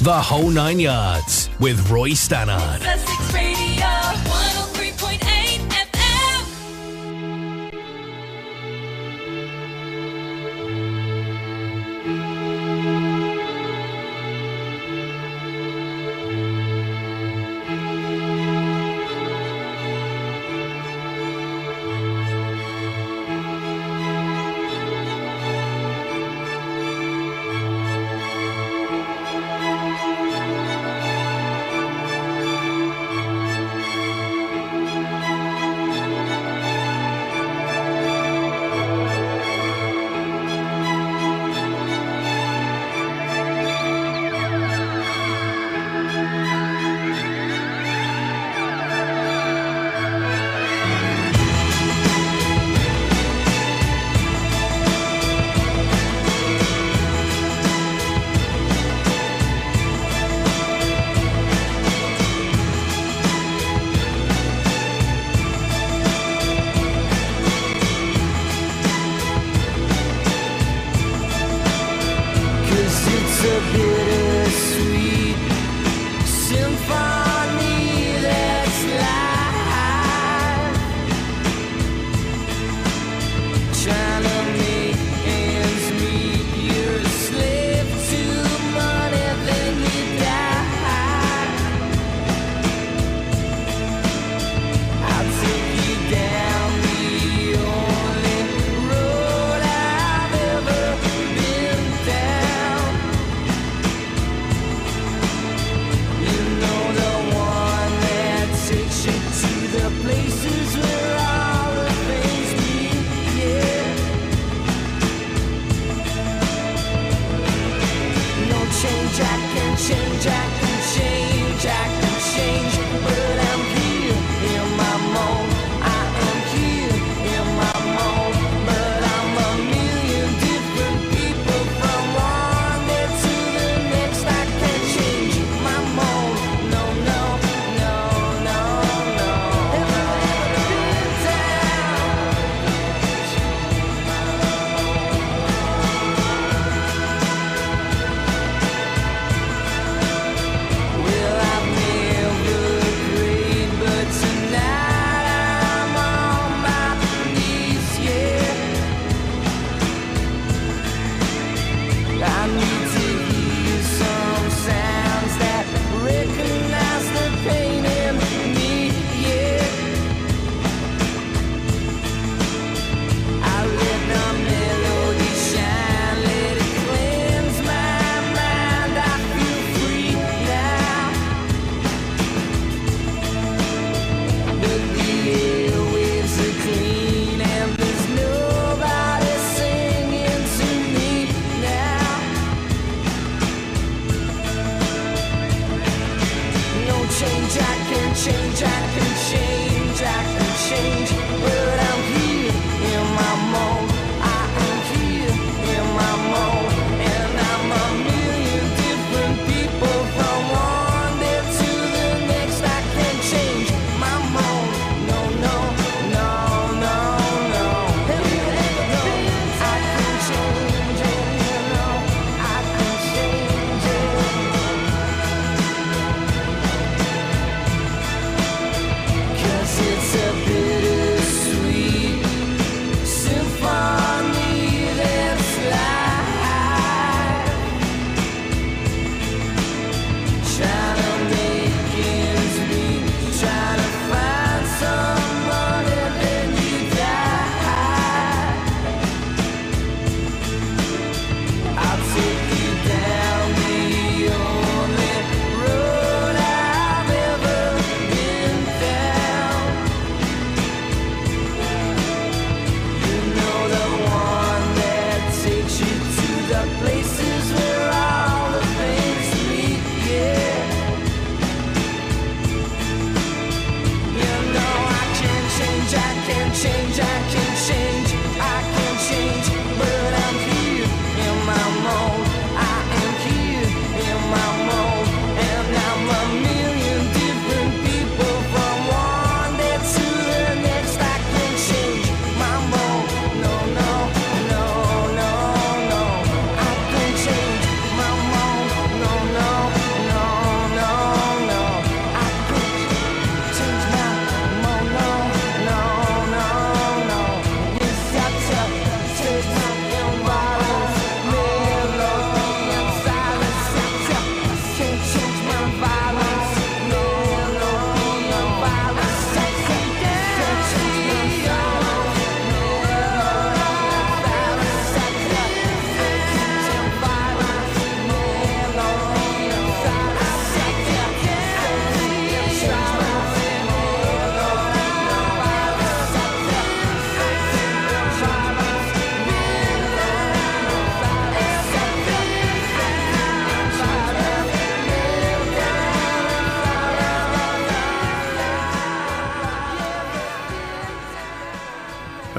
[0.00, 2.82] The whole nine yards with Roy Stannard.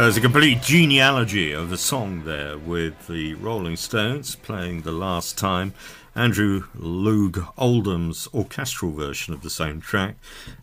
[0.09, 5.37] There's a complete genealogy of the song there with the Rolling Stones playing the last
[5.37, 5.75] time,
[6.15, 10.15] Andrew Loog Oldham's orchestral version of the same track,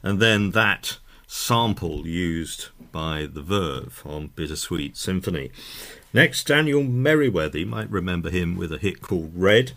[0.02, 0.98] and then that
[1.28, 5.52] sample used by The Verve on Bittersweet Symphony.
[6.12, 9.74] Next, Daniel Merriweather, you might remember him with a hit called Red.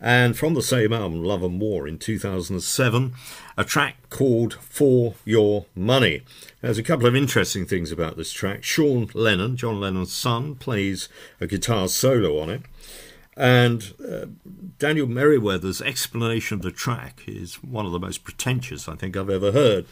[0.00, 3.14] And from the same album, Love and War, in 2007,
[3.56, 6.22] a track called For Your Money.
[6.60, 8.64] There's a couple of interesting things about this track.
[8.64, 11.08] Sean Lennon, John Lennon's son, plays
[11.40, 12.62] a guitar solo on it.
[13.36, 14.26] And uh,
[14.78, 19.30] Daniel Merriweather's explanation of the track is one of the most pretentious I think I've
[19.30, 19.86] ever heard.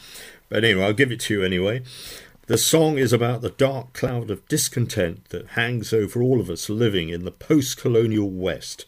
[0.49, 1.81] But anyway, I'll give it to you anyway.
[2.47, 6.69] The song is about the dark cloud of discontent that hangs over all of us
[6.69, 8.85] living in the post colonial West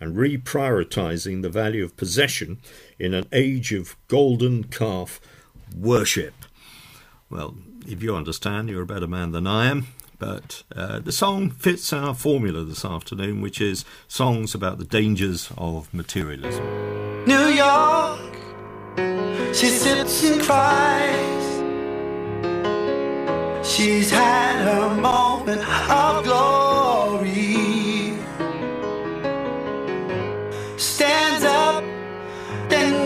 [0.00, 2.58] and reprioritizing the value of possession
[2.98, 5.20] in an age of golden calf
[5.76, 6.34] worship.
[7.30, 7.56] Well,
[7.86, 9.86] if you understand, you're a better man than I am.
[10.18, 15.52] But uh, the song fits our formula this afternoon, which is songs about the dangers
[15.56, 16.64] of materialism.
[17.24, 18.34] New York,
[19.54, 21.38] she sits and cries.
[23.64, 27.57] She's had her moment of glory.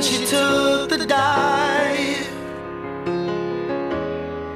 [0.03, 2.27] She took the dive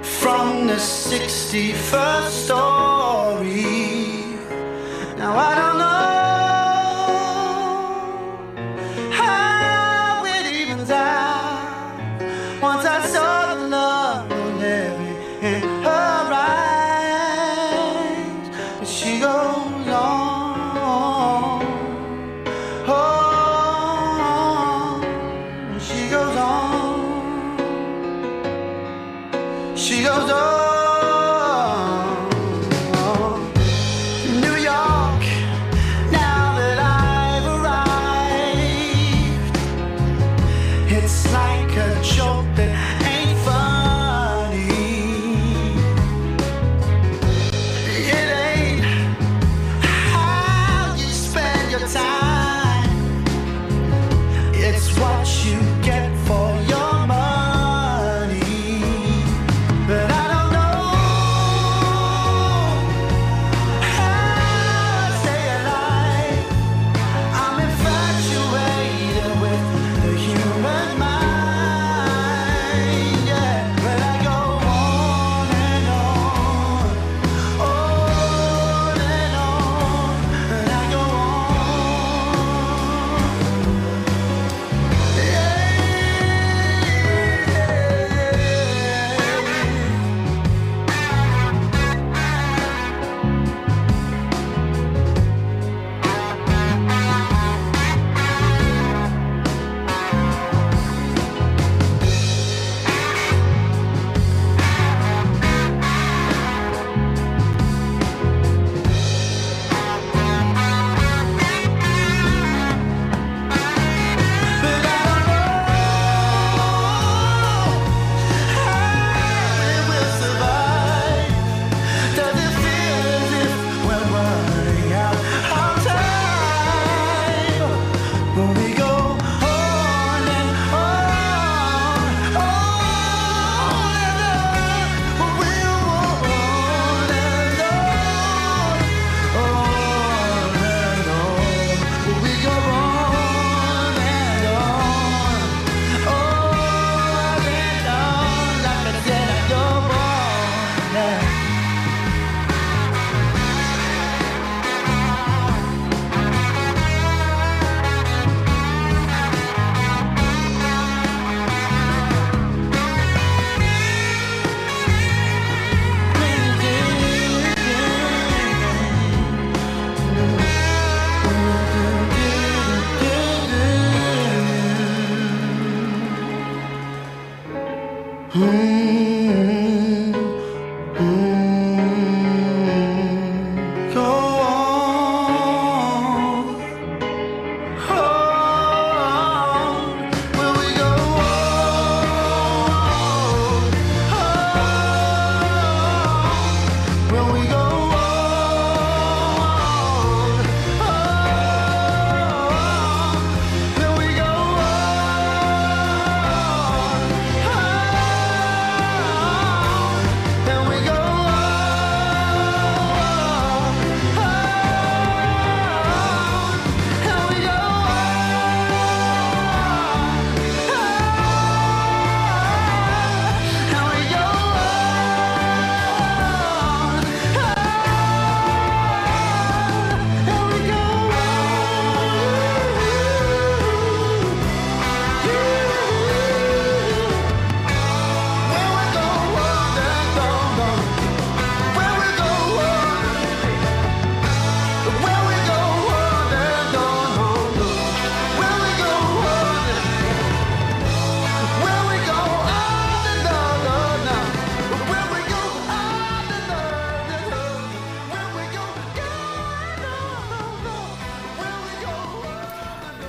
[0.02, 3.64] from the 61st story.
[5.16, 5.95] Now I don't know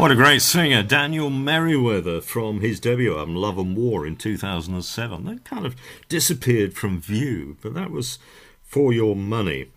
[0.07, 5.25] What a great singer, Daniel Merriweather from his debut album Love and War in 2007.
[5.25, 5.75] That kind of
[6.07, 8.17] disappeared from view, but that was
[8.63, 9.69] For Your Money.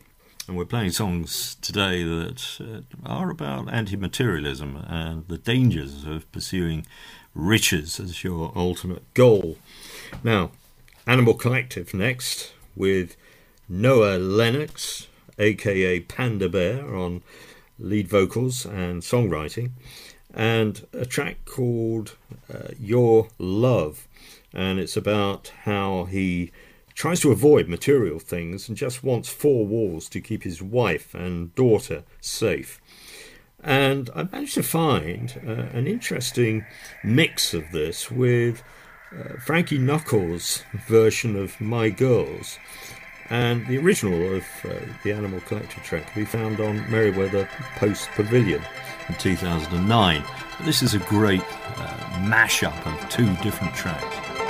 [0.47, 6.31] And we're playing songs today that uh, are about anti materialism and the dangers of
[6.31, 6.86] pursuing
[7.35, 9.59] riches as your ultimate goal.
[10.23, 10.52] Now,
[11.09, 13.16] Animal Collective next with
[13.69, 15.09] Noah Lennox,
[15.40, 17.24] aka Panda Bear, on
[17.81, 19.70] lead vocals and songwriting,
[20.35, 22.16] and a track called
[22.52, 24.07] uh, Your Love.
[24.52, 26.52] And it's about how he
[26.94, 31.55] tries to avoid material things and just wants four walls to keep his wife and
[31.55, 32.81] daughter safe.
[33.62, 36.65] And I managed to find uh, an interesting
[37.05, 38.62] mix of this with
[39.12, 42.59] uh, Frankie Knuckles' version of My Girls.
[43.28, 44.74] And the original of uh,
[45.05, 48.62] the Animal Collective track be found on Merriweather Post Pavilion
[49.10, 50.24] in 2009.
[50.56, 51.86] But this is a great uh,
[52.22, 54.49] mashup of two different tracks.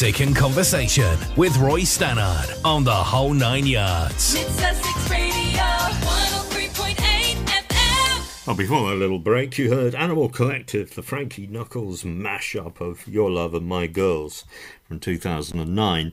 [0.00, 4.32] Music and conversation with Roy Stannard on the whole nine yards.
[4.32, 8.46] Mid Sussex Radio 103.8 FM.
[8.46, 13.28] Well, before that little break, you heard Animal Collective, the Frankie Knuckles mashup of Your
[13.28, 14.44] Love and My Girls
[14.86, 16.12] from 2009.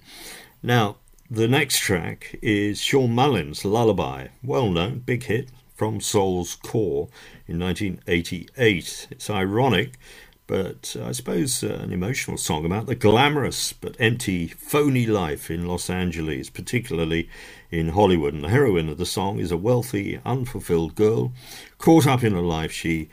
[0.64, 0.96] Now,
[1.30, 7.10] the next track is Shawn Mullins Lullaby, well known, big hit from Soul's Core
[7.48, 9.08] in 1988.
[9.12, 10.00] It's ironic,
[10.48, 15.68] but I suppose uh, an emotional song about the glamorous but empty, phony life in
[15.68, 17.30] Los Angeles, particularly
[17.72, 18.34] in Hollywood.
[18.34, 21.34] And the heroine of the song is a wealthy, unfulfilled girl
[21.78, 23.10] caught up in a life she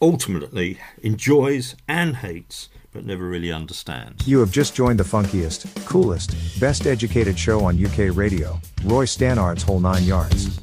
[0.00, 4.28] ultimately enjoys and hates, but never really understands.
[4.28, 9.62] You have just joined the funkiest, coolest, best educated show on UK radio, Roy Stannard's
[9.62, 10.60] Whole Nine Yards.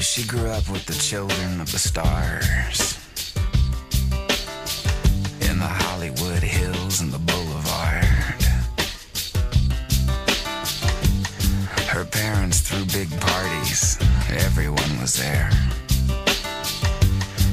[0.00, 2.97] She grew up with the children of the stars
[5.58, 8.04] in the Hollywood Hills and the Boulevard.
[11.88, 13.98] Her parents threw big parties,
[14.46, 15.50] everyone was there.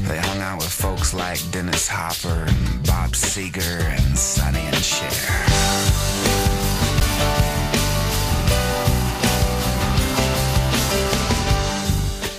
[0.08, 5.10] They hung out with folks like Dennis Hopper and Bob Seger and Sonny and Cher.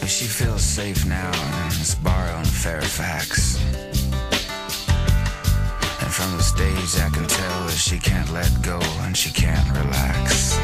[0.07, 1.33] She feels safe now
[1.65, 3.86] in Sbarro and Fairfax.
[6.95, 10.57] I can tell that she can't let go and she can't relax.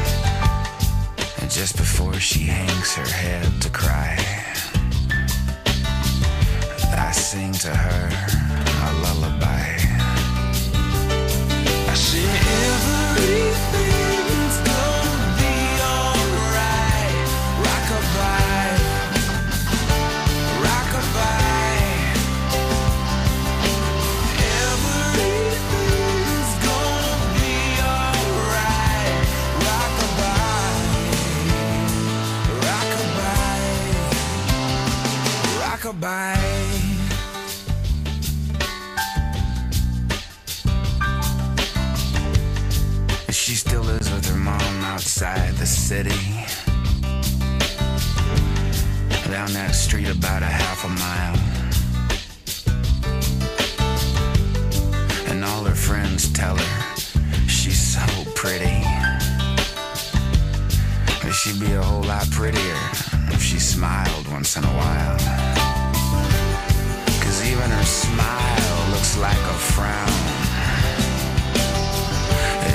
[1.41, 4.17] And just before she hangs her head to cry,
[6.97, 8.07] I sing to her
[8.87, 9.67] a lullaby.
[11.91, 12.29] I sing
[12.69, 14.02] everything's
[36.03, 36.09] She
[43.55, 46.09] still lives with her mom outside the city.
[49.31, 51.37] Down that street about a half a mile.
[55.31, 56.97] And all her friends tell her
[57.47, 58.05] she's so
[58.35, 58.83] pretty.
[61.21, 62.77] But she'd be a whole lot prettier
[63.31, 65.52] if she smiled once in a while.
[67.63, 70.33] Even her smile looks like a frown.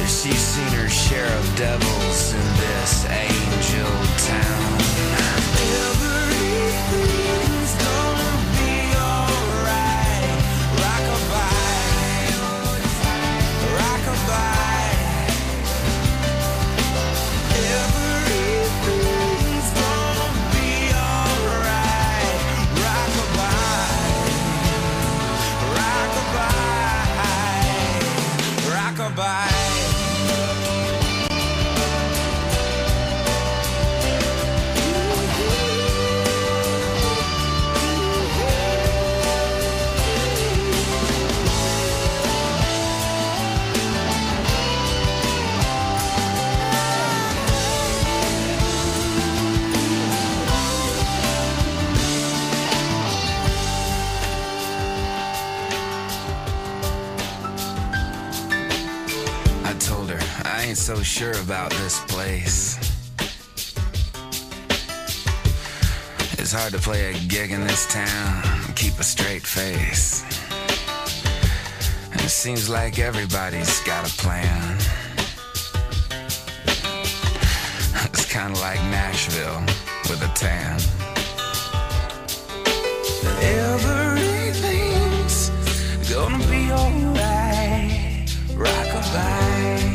[0.06, 3.86] She's seen her share of devils in this angel
[4.16, 4.67] town.
[60.88, 62.78] So sure about this place.
[66.38, 70.24] It's hard to play a gig in this town and keep a straight face.
[72.10, 74.78] And it seems like everybody's got a plan.
[78.06, 79.60] It's kind of like Nashville
[80.08, 80.80] with a tan.
[83.76, 85.50] Everything's
[86.08, 88.26] gonna be alright.
[88.56, 89.87] Rockabye,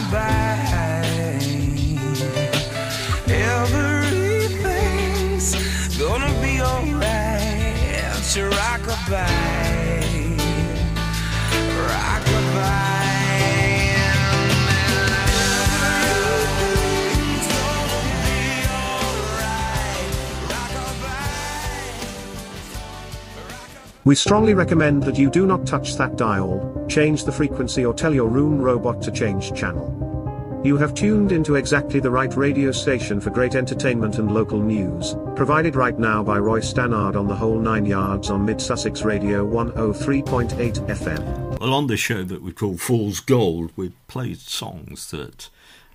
[0.00, 2.76] rockabye.
[3.28, 7.16] Everything's gonna be alright.
[17.64, 19.96] Gonna be alright.
[24.04, 26.60] We strongly recommend that you do not touch that dial,
[26.96, 29.92] change the frequency or tell your room robot to change channel.
[30.64, 35.14] You have tuned into exactly the right radio station for great entertainment and local news,
[35.34, 39.46] provided right now by Roy Stannard on the whole nine yards on Mid Sussex Radio
[39.46, 41.60] 103.8 FM.
[41.60, 45.50] Well, on this show that we call Fool's Gold, we've played songs that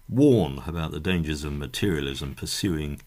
[0.07, 3.01] warn about the dangers of materialism, pursuing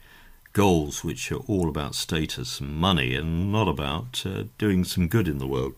[0.53, 5.29] goals which are all about status and money and not about uh, doing some good
[5.29, 5.75] in the world.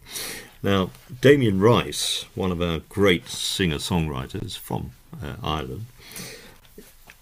[0.62, 4.92] Now, Damien Rice, one of our great singer songwriters from
[5.22, 5.86] uh, Ireland,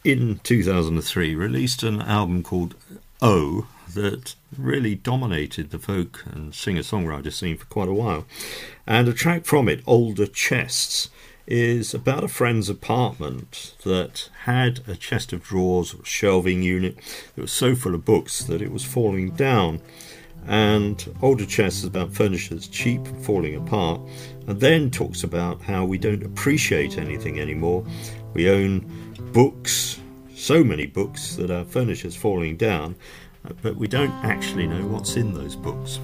[0.04, 2.74] in 2003 released an album called
[3.22, 8.26] O that really dominated the folk and singer songwriter scene for quite a while.
[8.86, 11.08] And a track from it, Older Chests,
[11.46, 16.96] is about a friend's apartment that had a chest of drawers, shelving unit
[17.34, 19.80] that was so full of books that it was falling down.
[20.46, 24.00] And Older Chests is about furniture that's cheap, falling apart,
[24.46, 27.84] and then talks about how we don't appreciate anything anymore.
[28.34, 28.80] We own
[29.32, 30.00] books,
[30.34, 32.94] so many books that our furniture's falling down,
[33.62, 35.98] but we don't actually know what's in those books.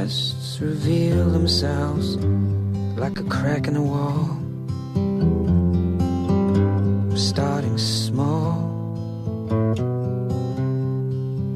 [0.00, 2.16] Reveal themselves
[2.96, 4.38] like a crack in the wall.
[7.14, 8.56] Starting small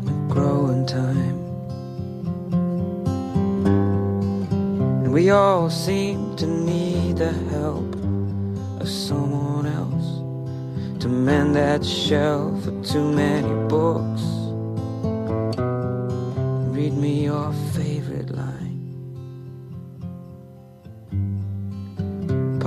[0.06, 1.38] and grow in time.
[5.04, 7.94] And we all seem to need the help
[8.78, 13.23] of someone else to mend that shell of too many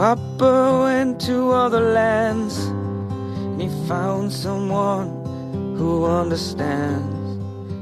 [0.08, 5.10] Papa went to other lands and he found someone
[5.76, 7.36] who understands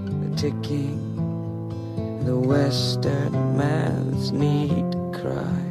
[0.09, 0.97] the ticking,
[2.25, 5.61] the Western man's need to cry.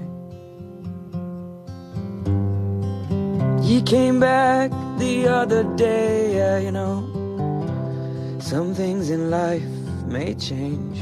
[3.61, 4.71] He came back
[5.01, 7.03] the other day, yeah, you know.
[8.39, 9.75] Some things in life
[10.07, 11.01] may change,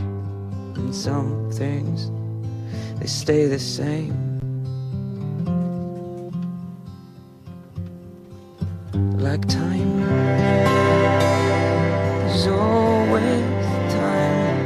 [0.79, 2.11] and some things
[2.99, 4.22] they stay the same.
[9.23, 10.01] Like time,
[12.27, 13.45] there's always
[13.95, 14.59] time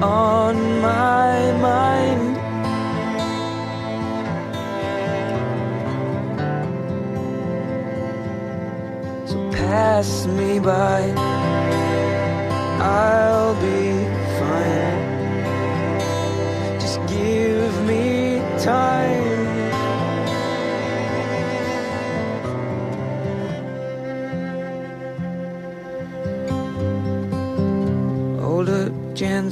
[0.00, 2.36] on my mind.
[9.28, 11.12] So pass me by.
[12.80, 14.06] I'll be
[14.38, 15.00] fine.
[16.78, 18.93] Just give me time.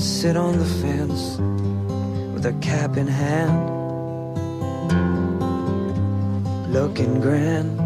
[0.02, 1.38] Sit on the fence
[2.34, 3.70] with a cap in hand,
[6.72, 7.78] looking grand.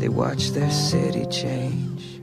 [0.00, 2.20] They watch their city change.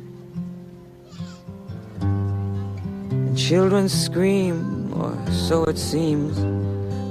[2.01, 6.37] And children scream, or so it seems,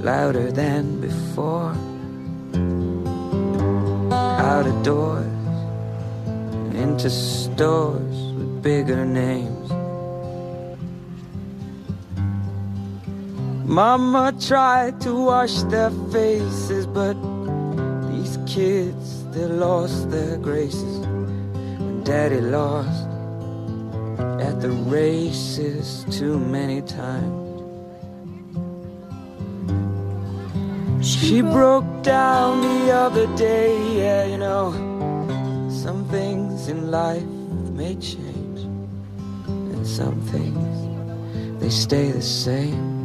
[0.03, 1.73] louder than before.
[4.11, 5.25] Out of doors,
[6.27, 9.56] and into stores with bigger names.
[13.67, 17.17] Mama tried to wash their faces, but
[18.09, 23.09] these kids, they lost their graces when daddy lost
[24.39, 27.43] at the races too many times.
[31.05, 34.71] She broke down the other day, yeah, you know.
[35.69, 37.25] Some things in life
[37.75, 38.61] may change,
[39.45, 42.96] and some things they stay the same.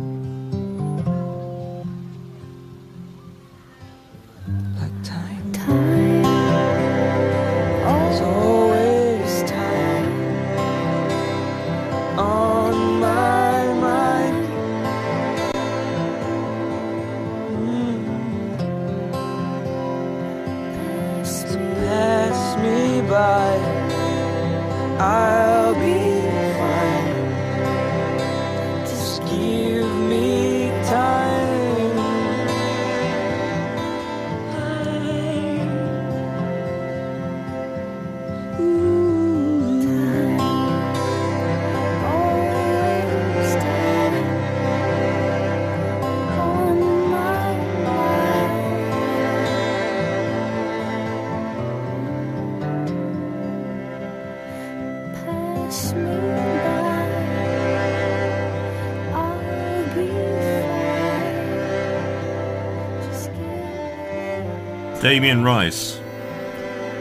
[65.02, 65.98] Damien Rice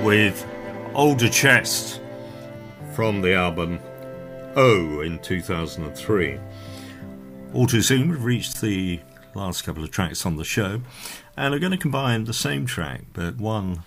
[0.01, 0.43] with
[0.95, 2.01] Older Chest
[2.93, 3.79] from the album
[4.55, 6.39] O in 2003.
[7.53, 9.01] All too soon, we've reached the
[9.35, 10.81] last couple of tracks on the show,
[11.37, 13.83] and I'm going to combine the same track, but one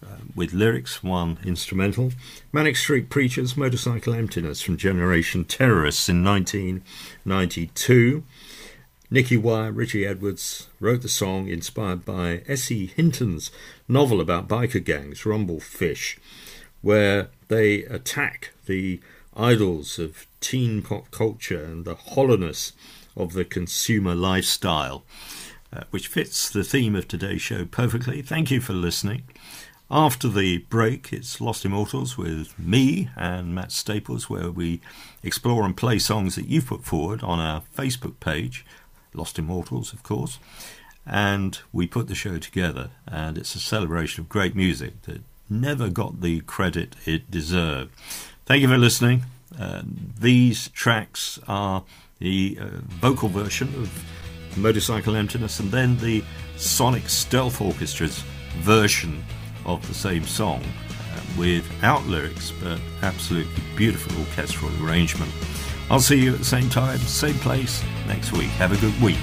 [0.00, 2.12] uh, with lyrics, one instrumental.
[2.52, 8.22] Manic Street Preachers, Motorcycle Emptiness from Generation Terrorists in 1992.
[9.08, 12.86] Nicky Wire, Richie Edwards wrote the song inspired by S.E.
[12.86, 13.52] Hinton's
[13.86, 16.18] novel about biker gangs, Rumble Fish,
[16.82, 19.00] where they attack the
[19.36, 22.72] idols of teen pop culture and the hollowness
[23.16, 25.04] of the consumer lifestyle,
[25.72, 28.22] uh, which fits the theme of today's show perfectly.
[28.22, 29.22] Thank you for listening.
[29.88, 34.80] After the break, it's Lost Immortals with me and Matt Staples, where we
[35.22, 38.66] explore and play songs that you've put forward on our Facebook page,
[39.16, 40.38] Lost Immortals, of course.
[41.06, 45.88] And we put the show together, and it's a celebration of great music that never
[45.88, 47.92] got the credit it deserved.
[48.44, 49.24] Thank you for listening.
[49.58, 49.82] Uh,
[50.20, 51.84] these tracks are
[52.18, 54.04] the uh, vocal version of
[54.56, 56.24] Motorcycle Emptiness and then the
[56.56, 58.24] Sonic Stealth Orchestra's
[58.58, 59.22] version
[59.64, 65.30] of the same song uh, without lyrics but absolutely beautiful orchestral arrangement.
[65.90, 68.50] I'll see you at the same time, same place next week.
[68.58, 69.18] Have a good week.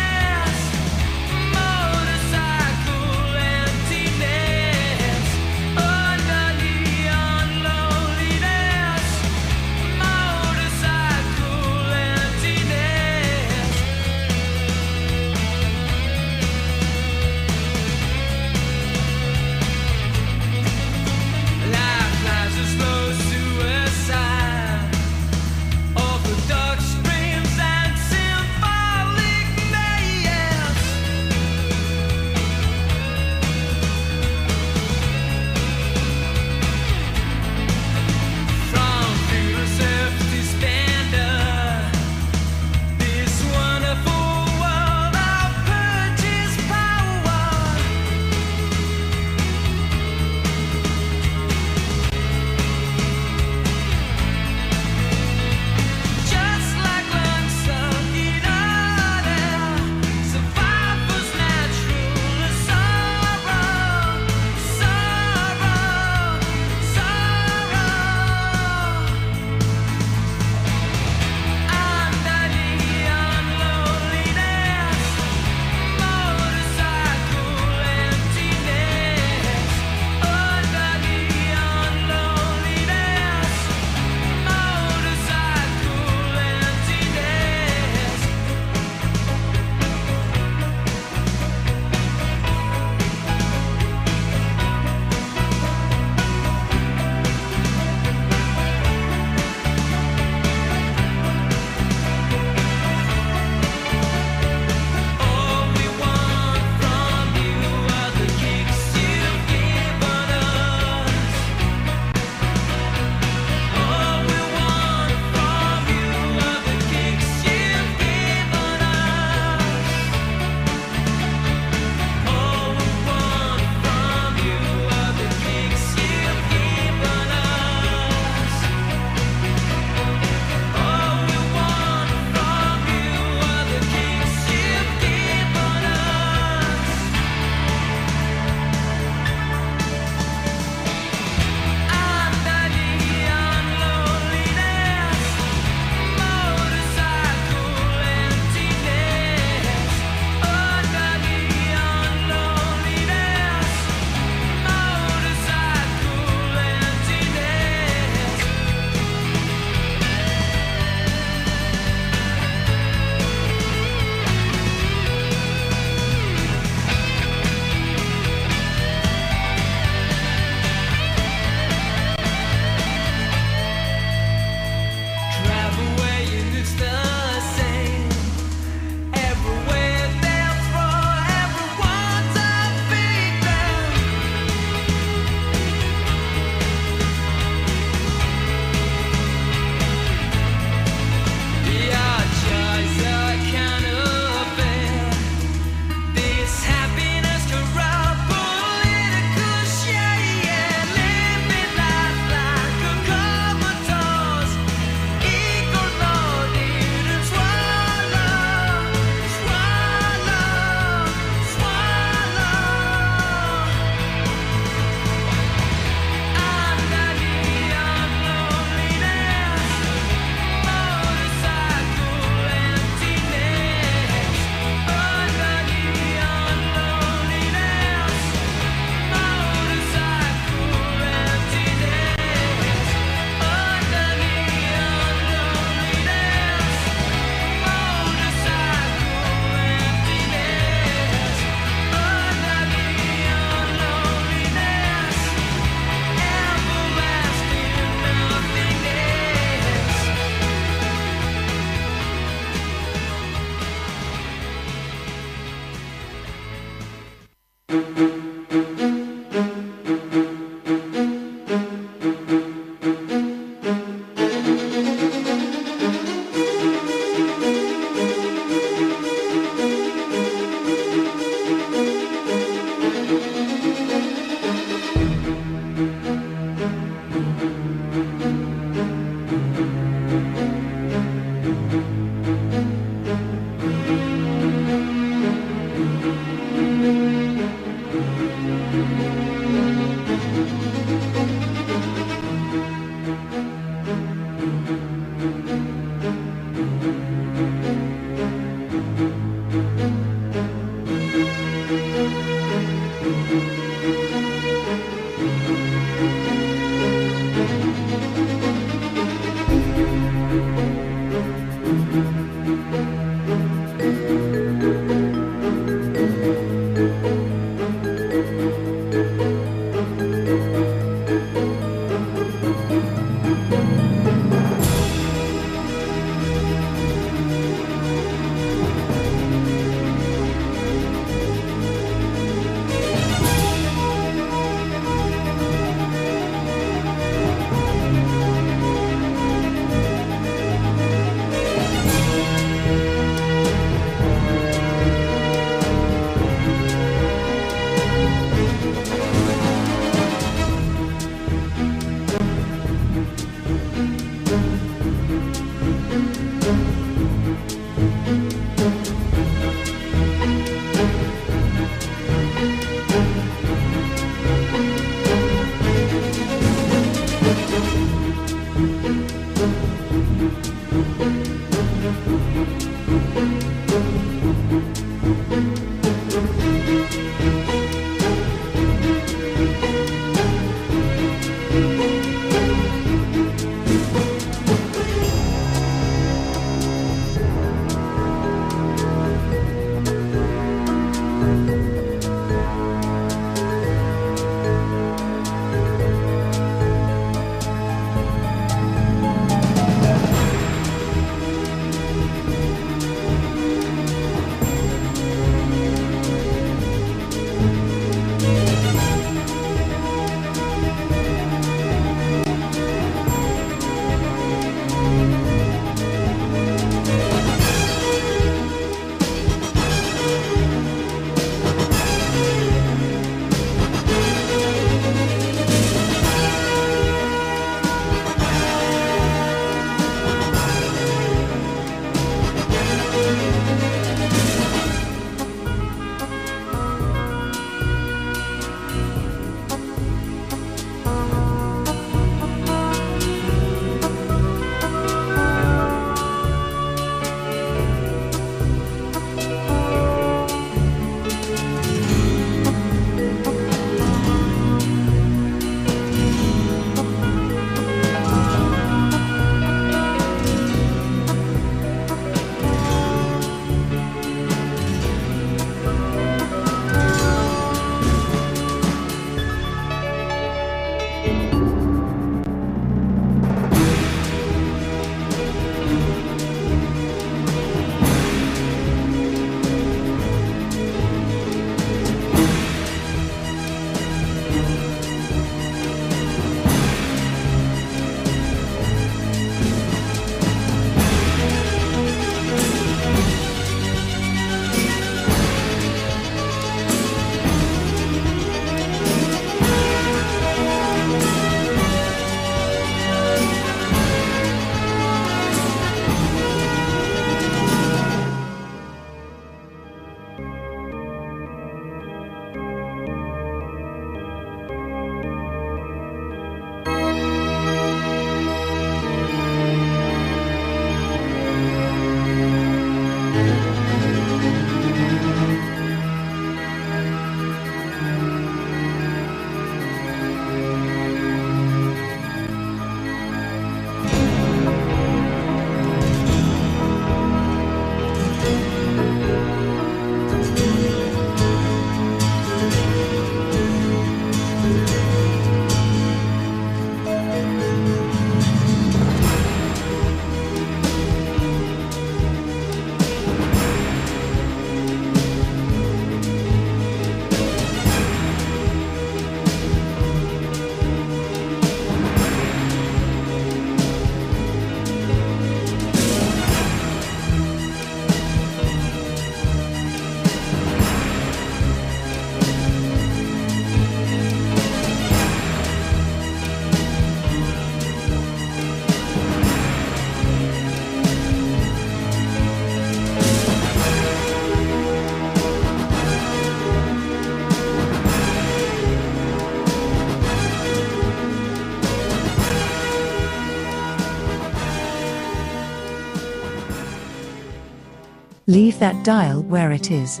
[598.54, 600.00] Leave that dial where it is.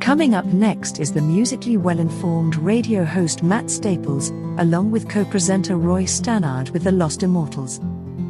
[0.00, 5.22] Coming up next is the musically well informed radio host Matt Staples, along with co
[5.22, 7.78] presenter Roy Stannard with the Lost Immortals.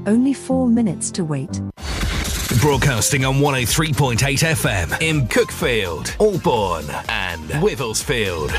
[0.07, 1.61] Only four minutes to wait.
[2.61, 8.51] Broadcasting on 103.8 FM in Cuckfield, Albourne, and Wivelsfield.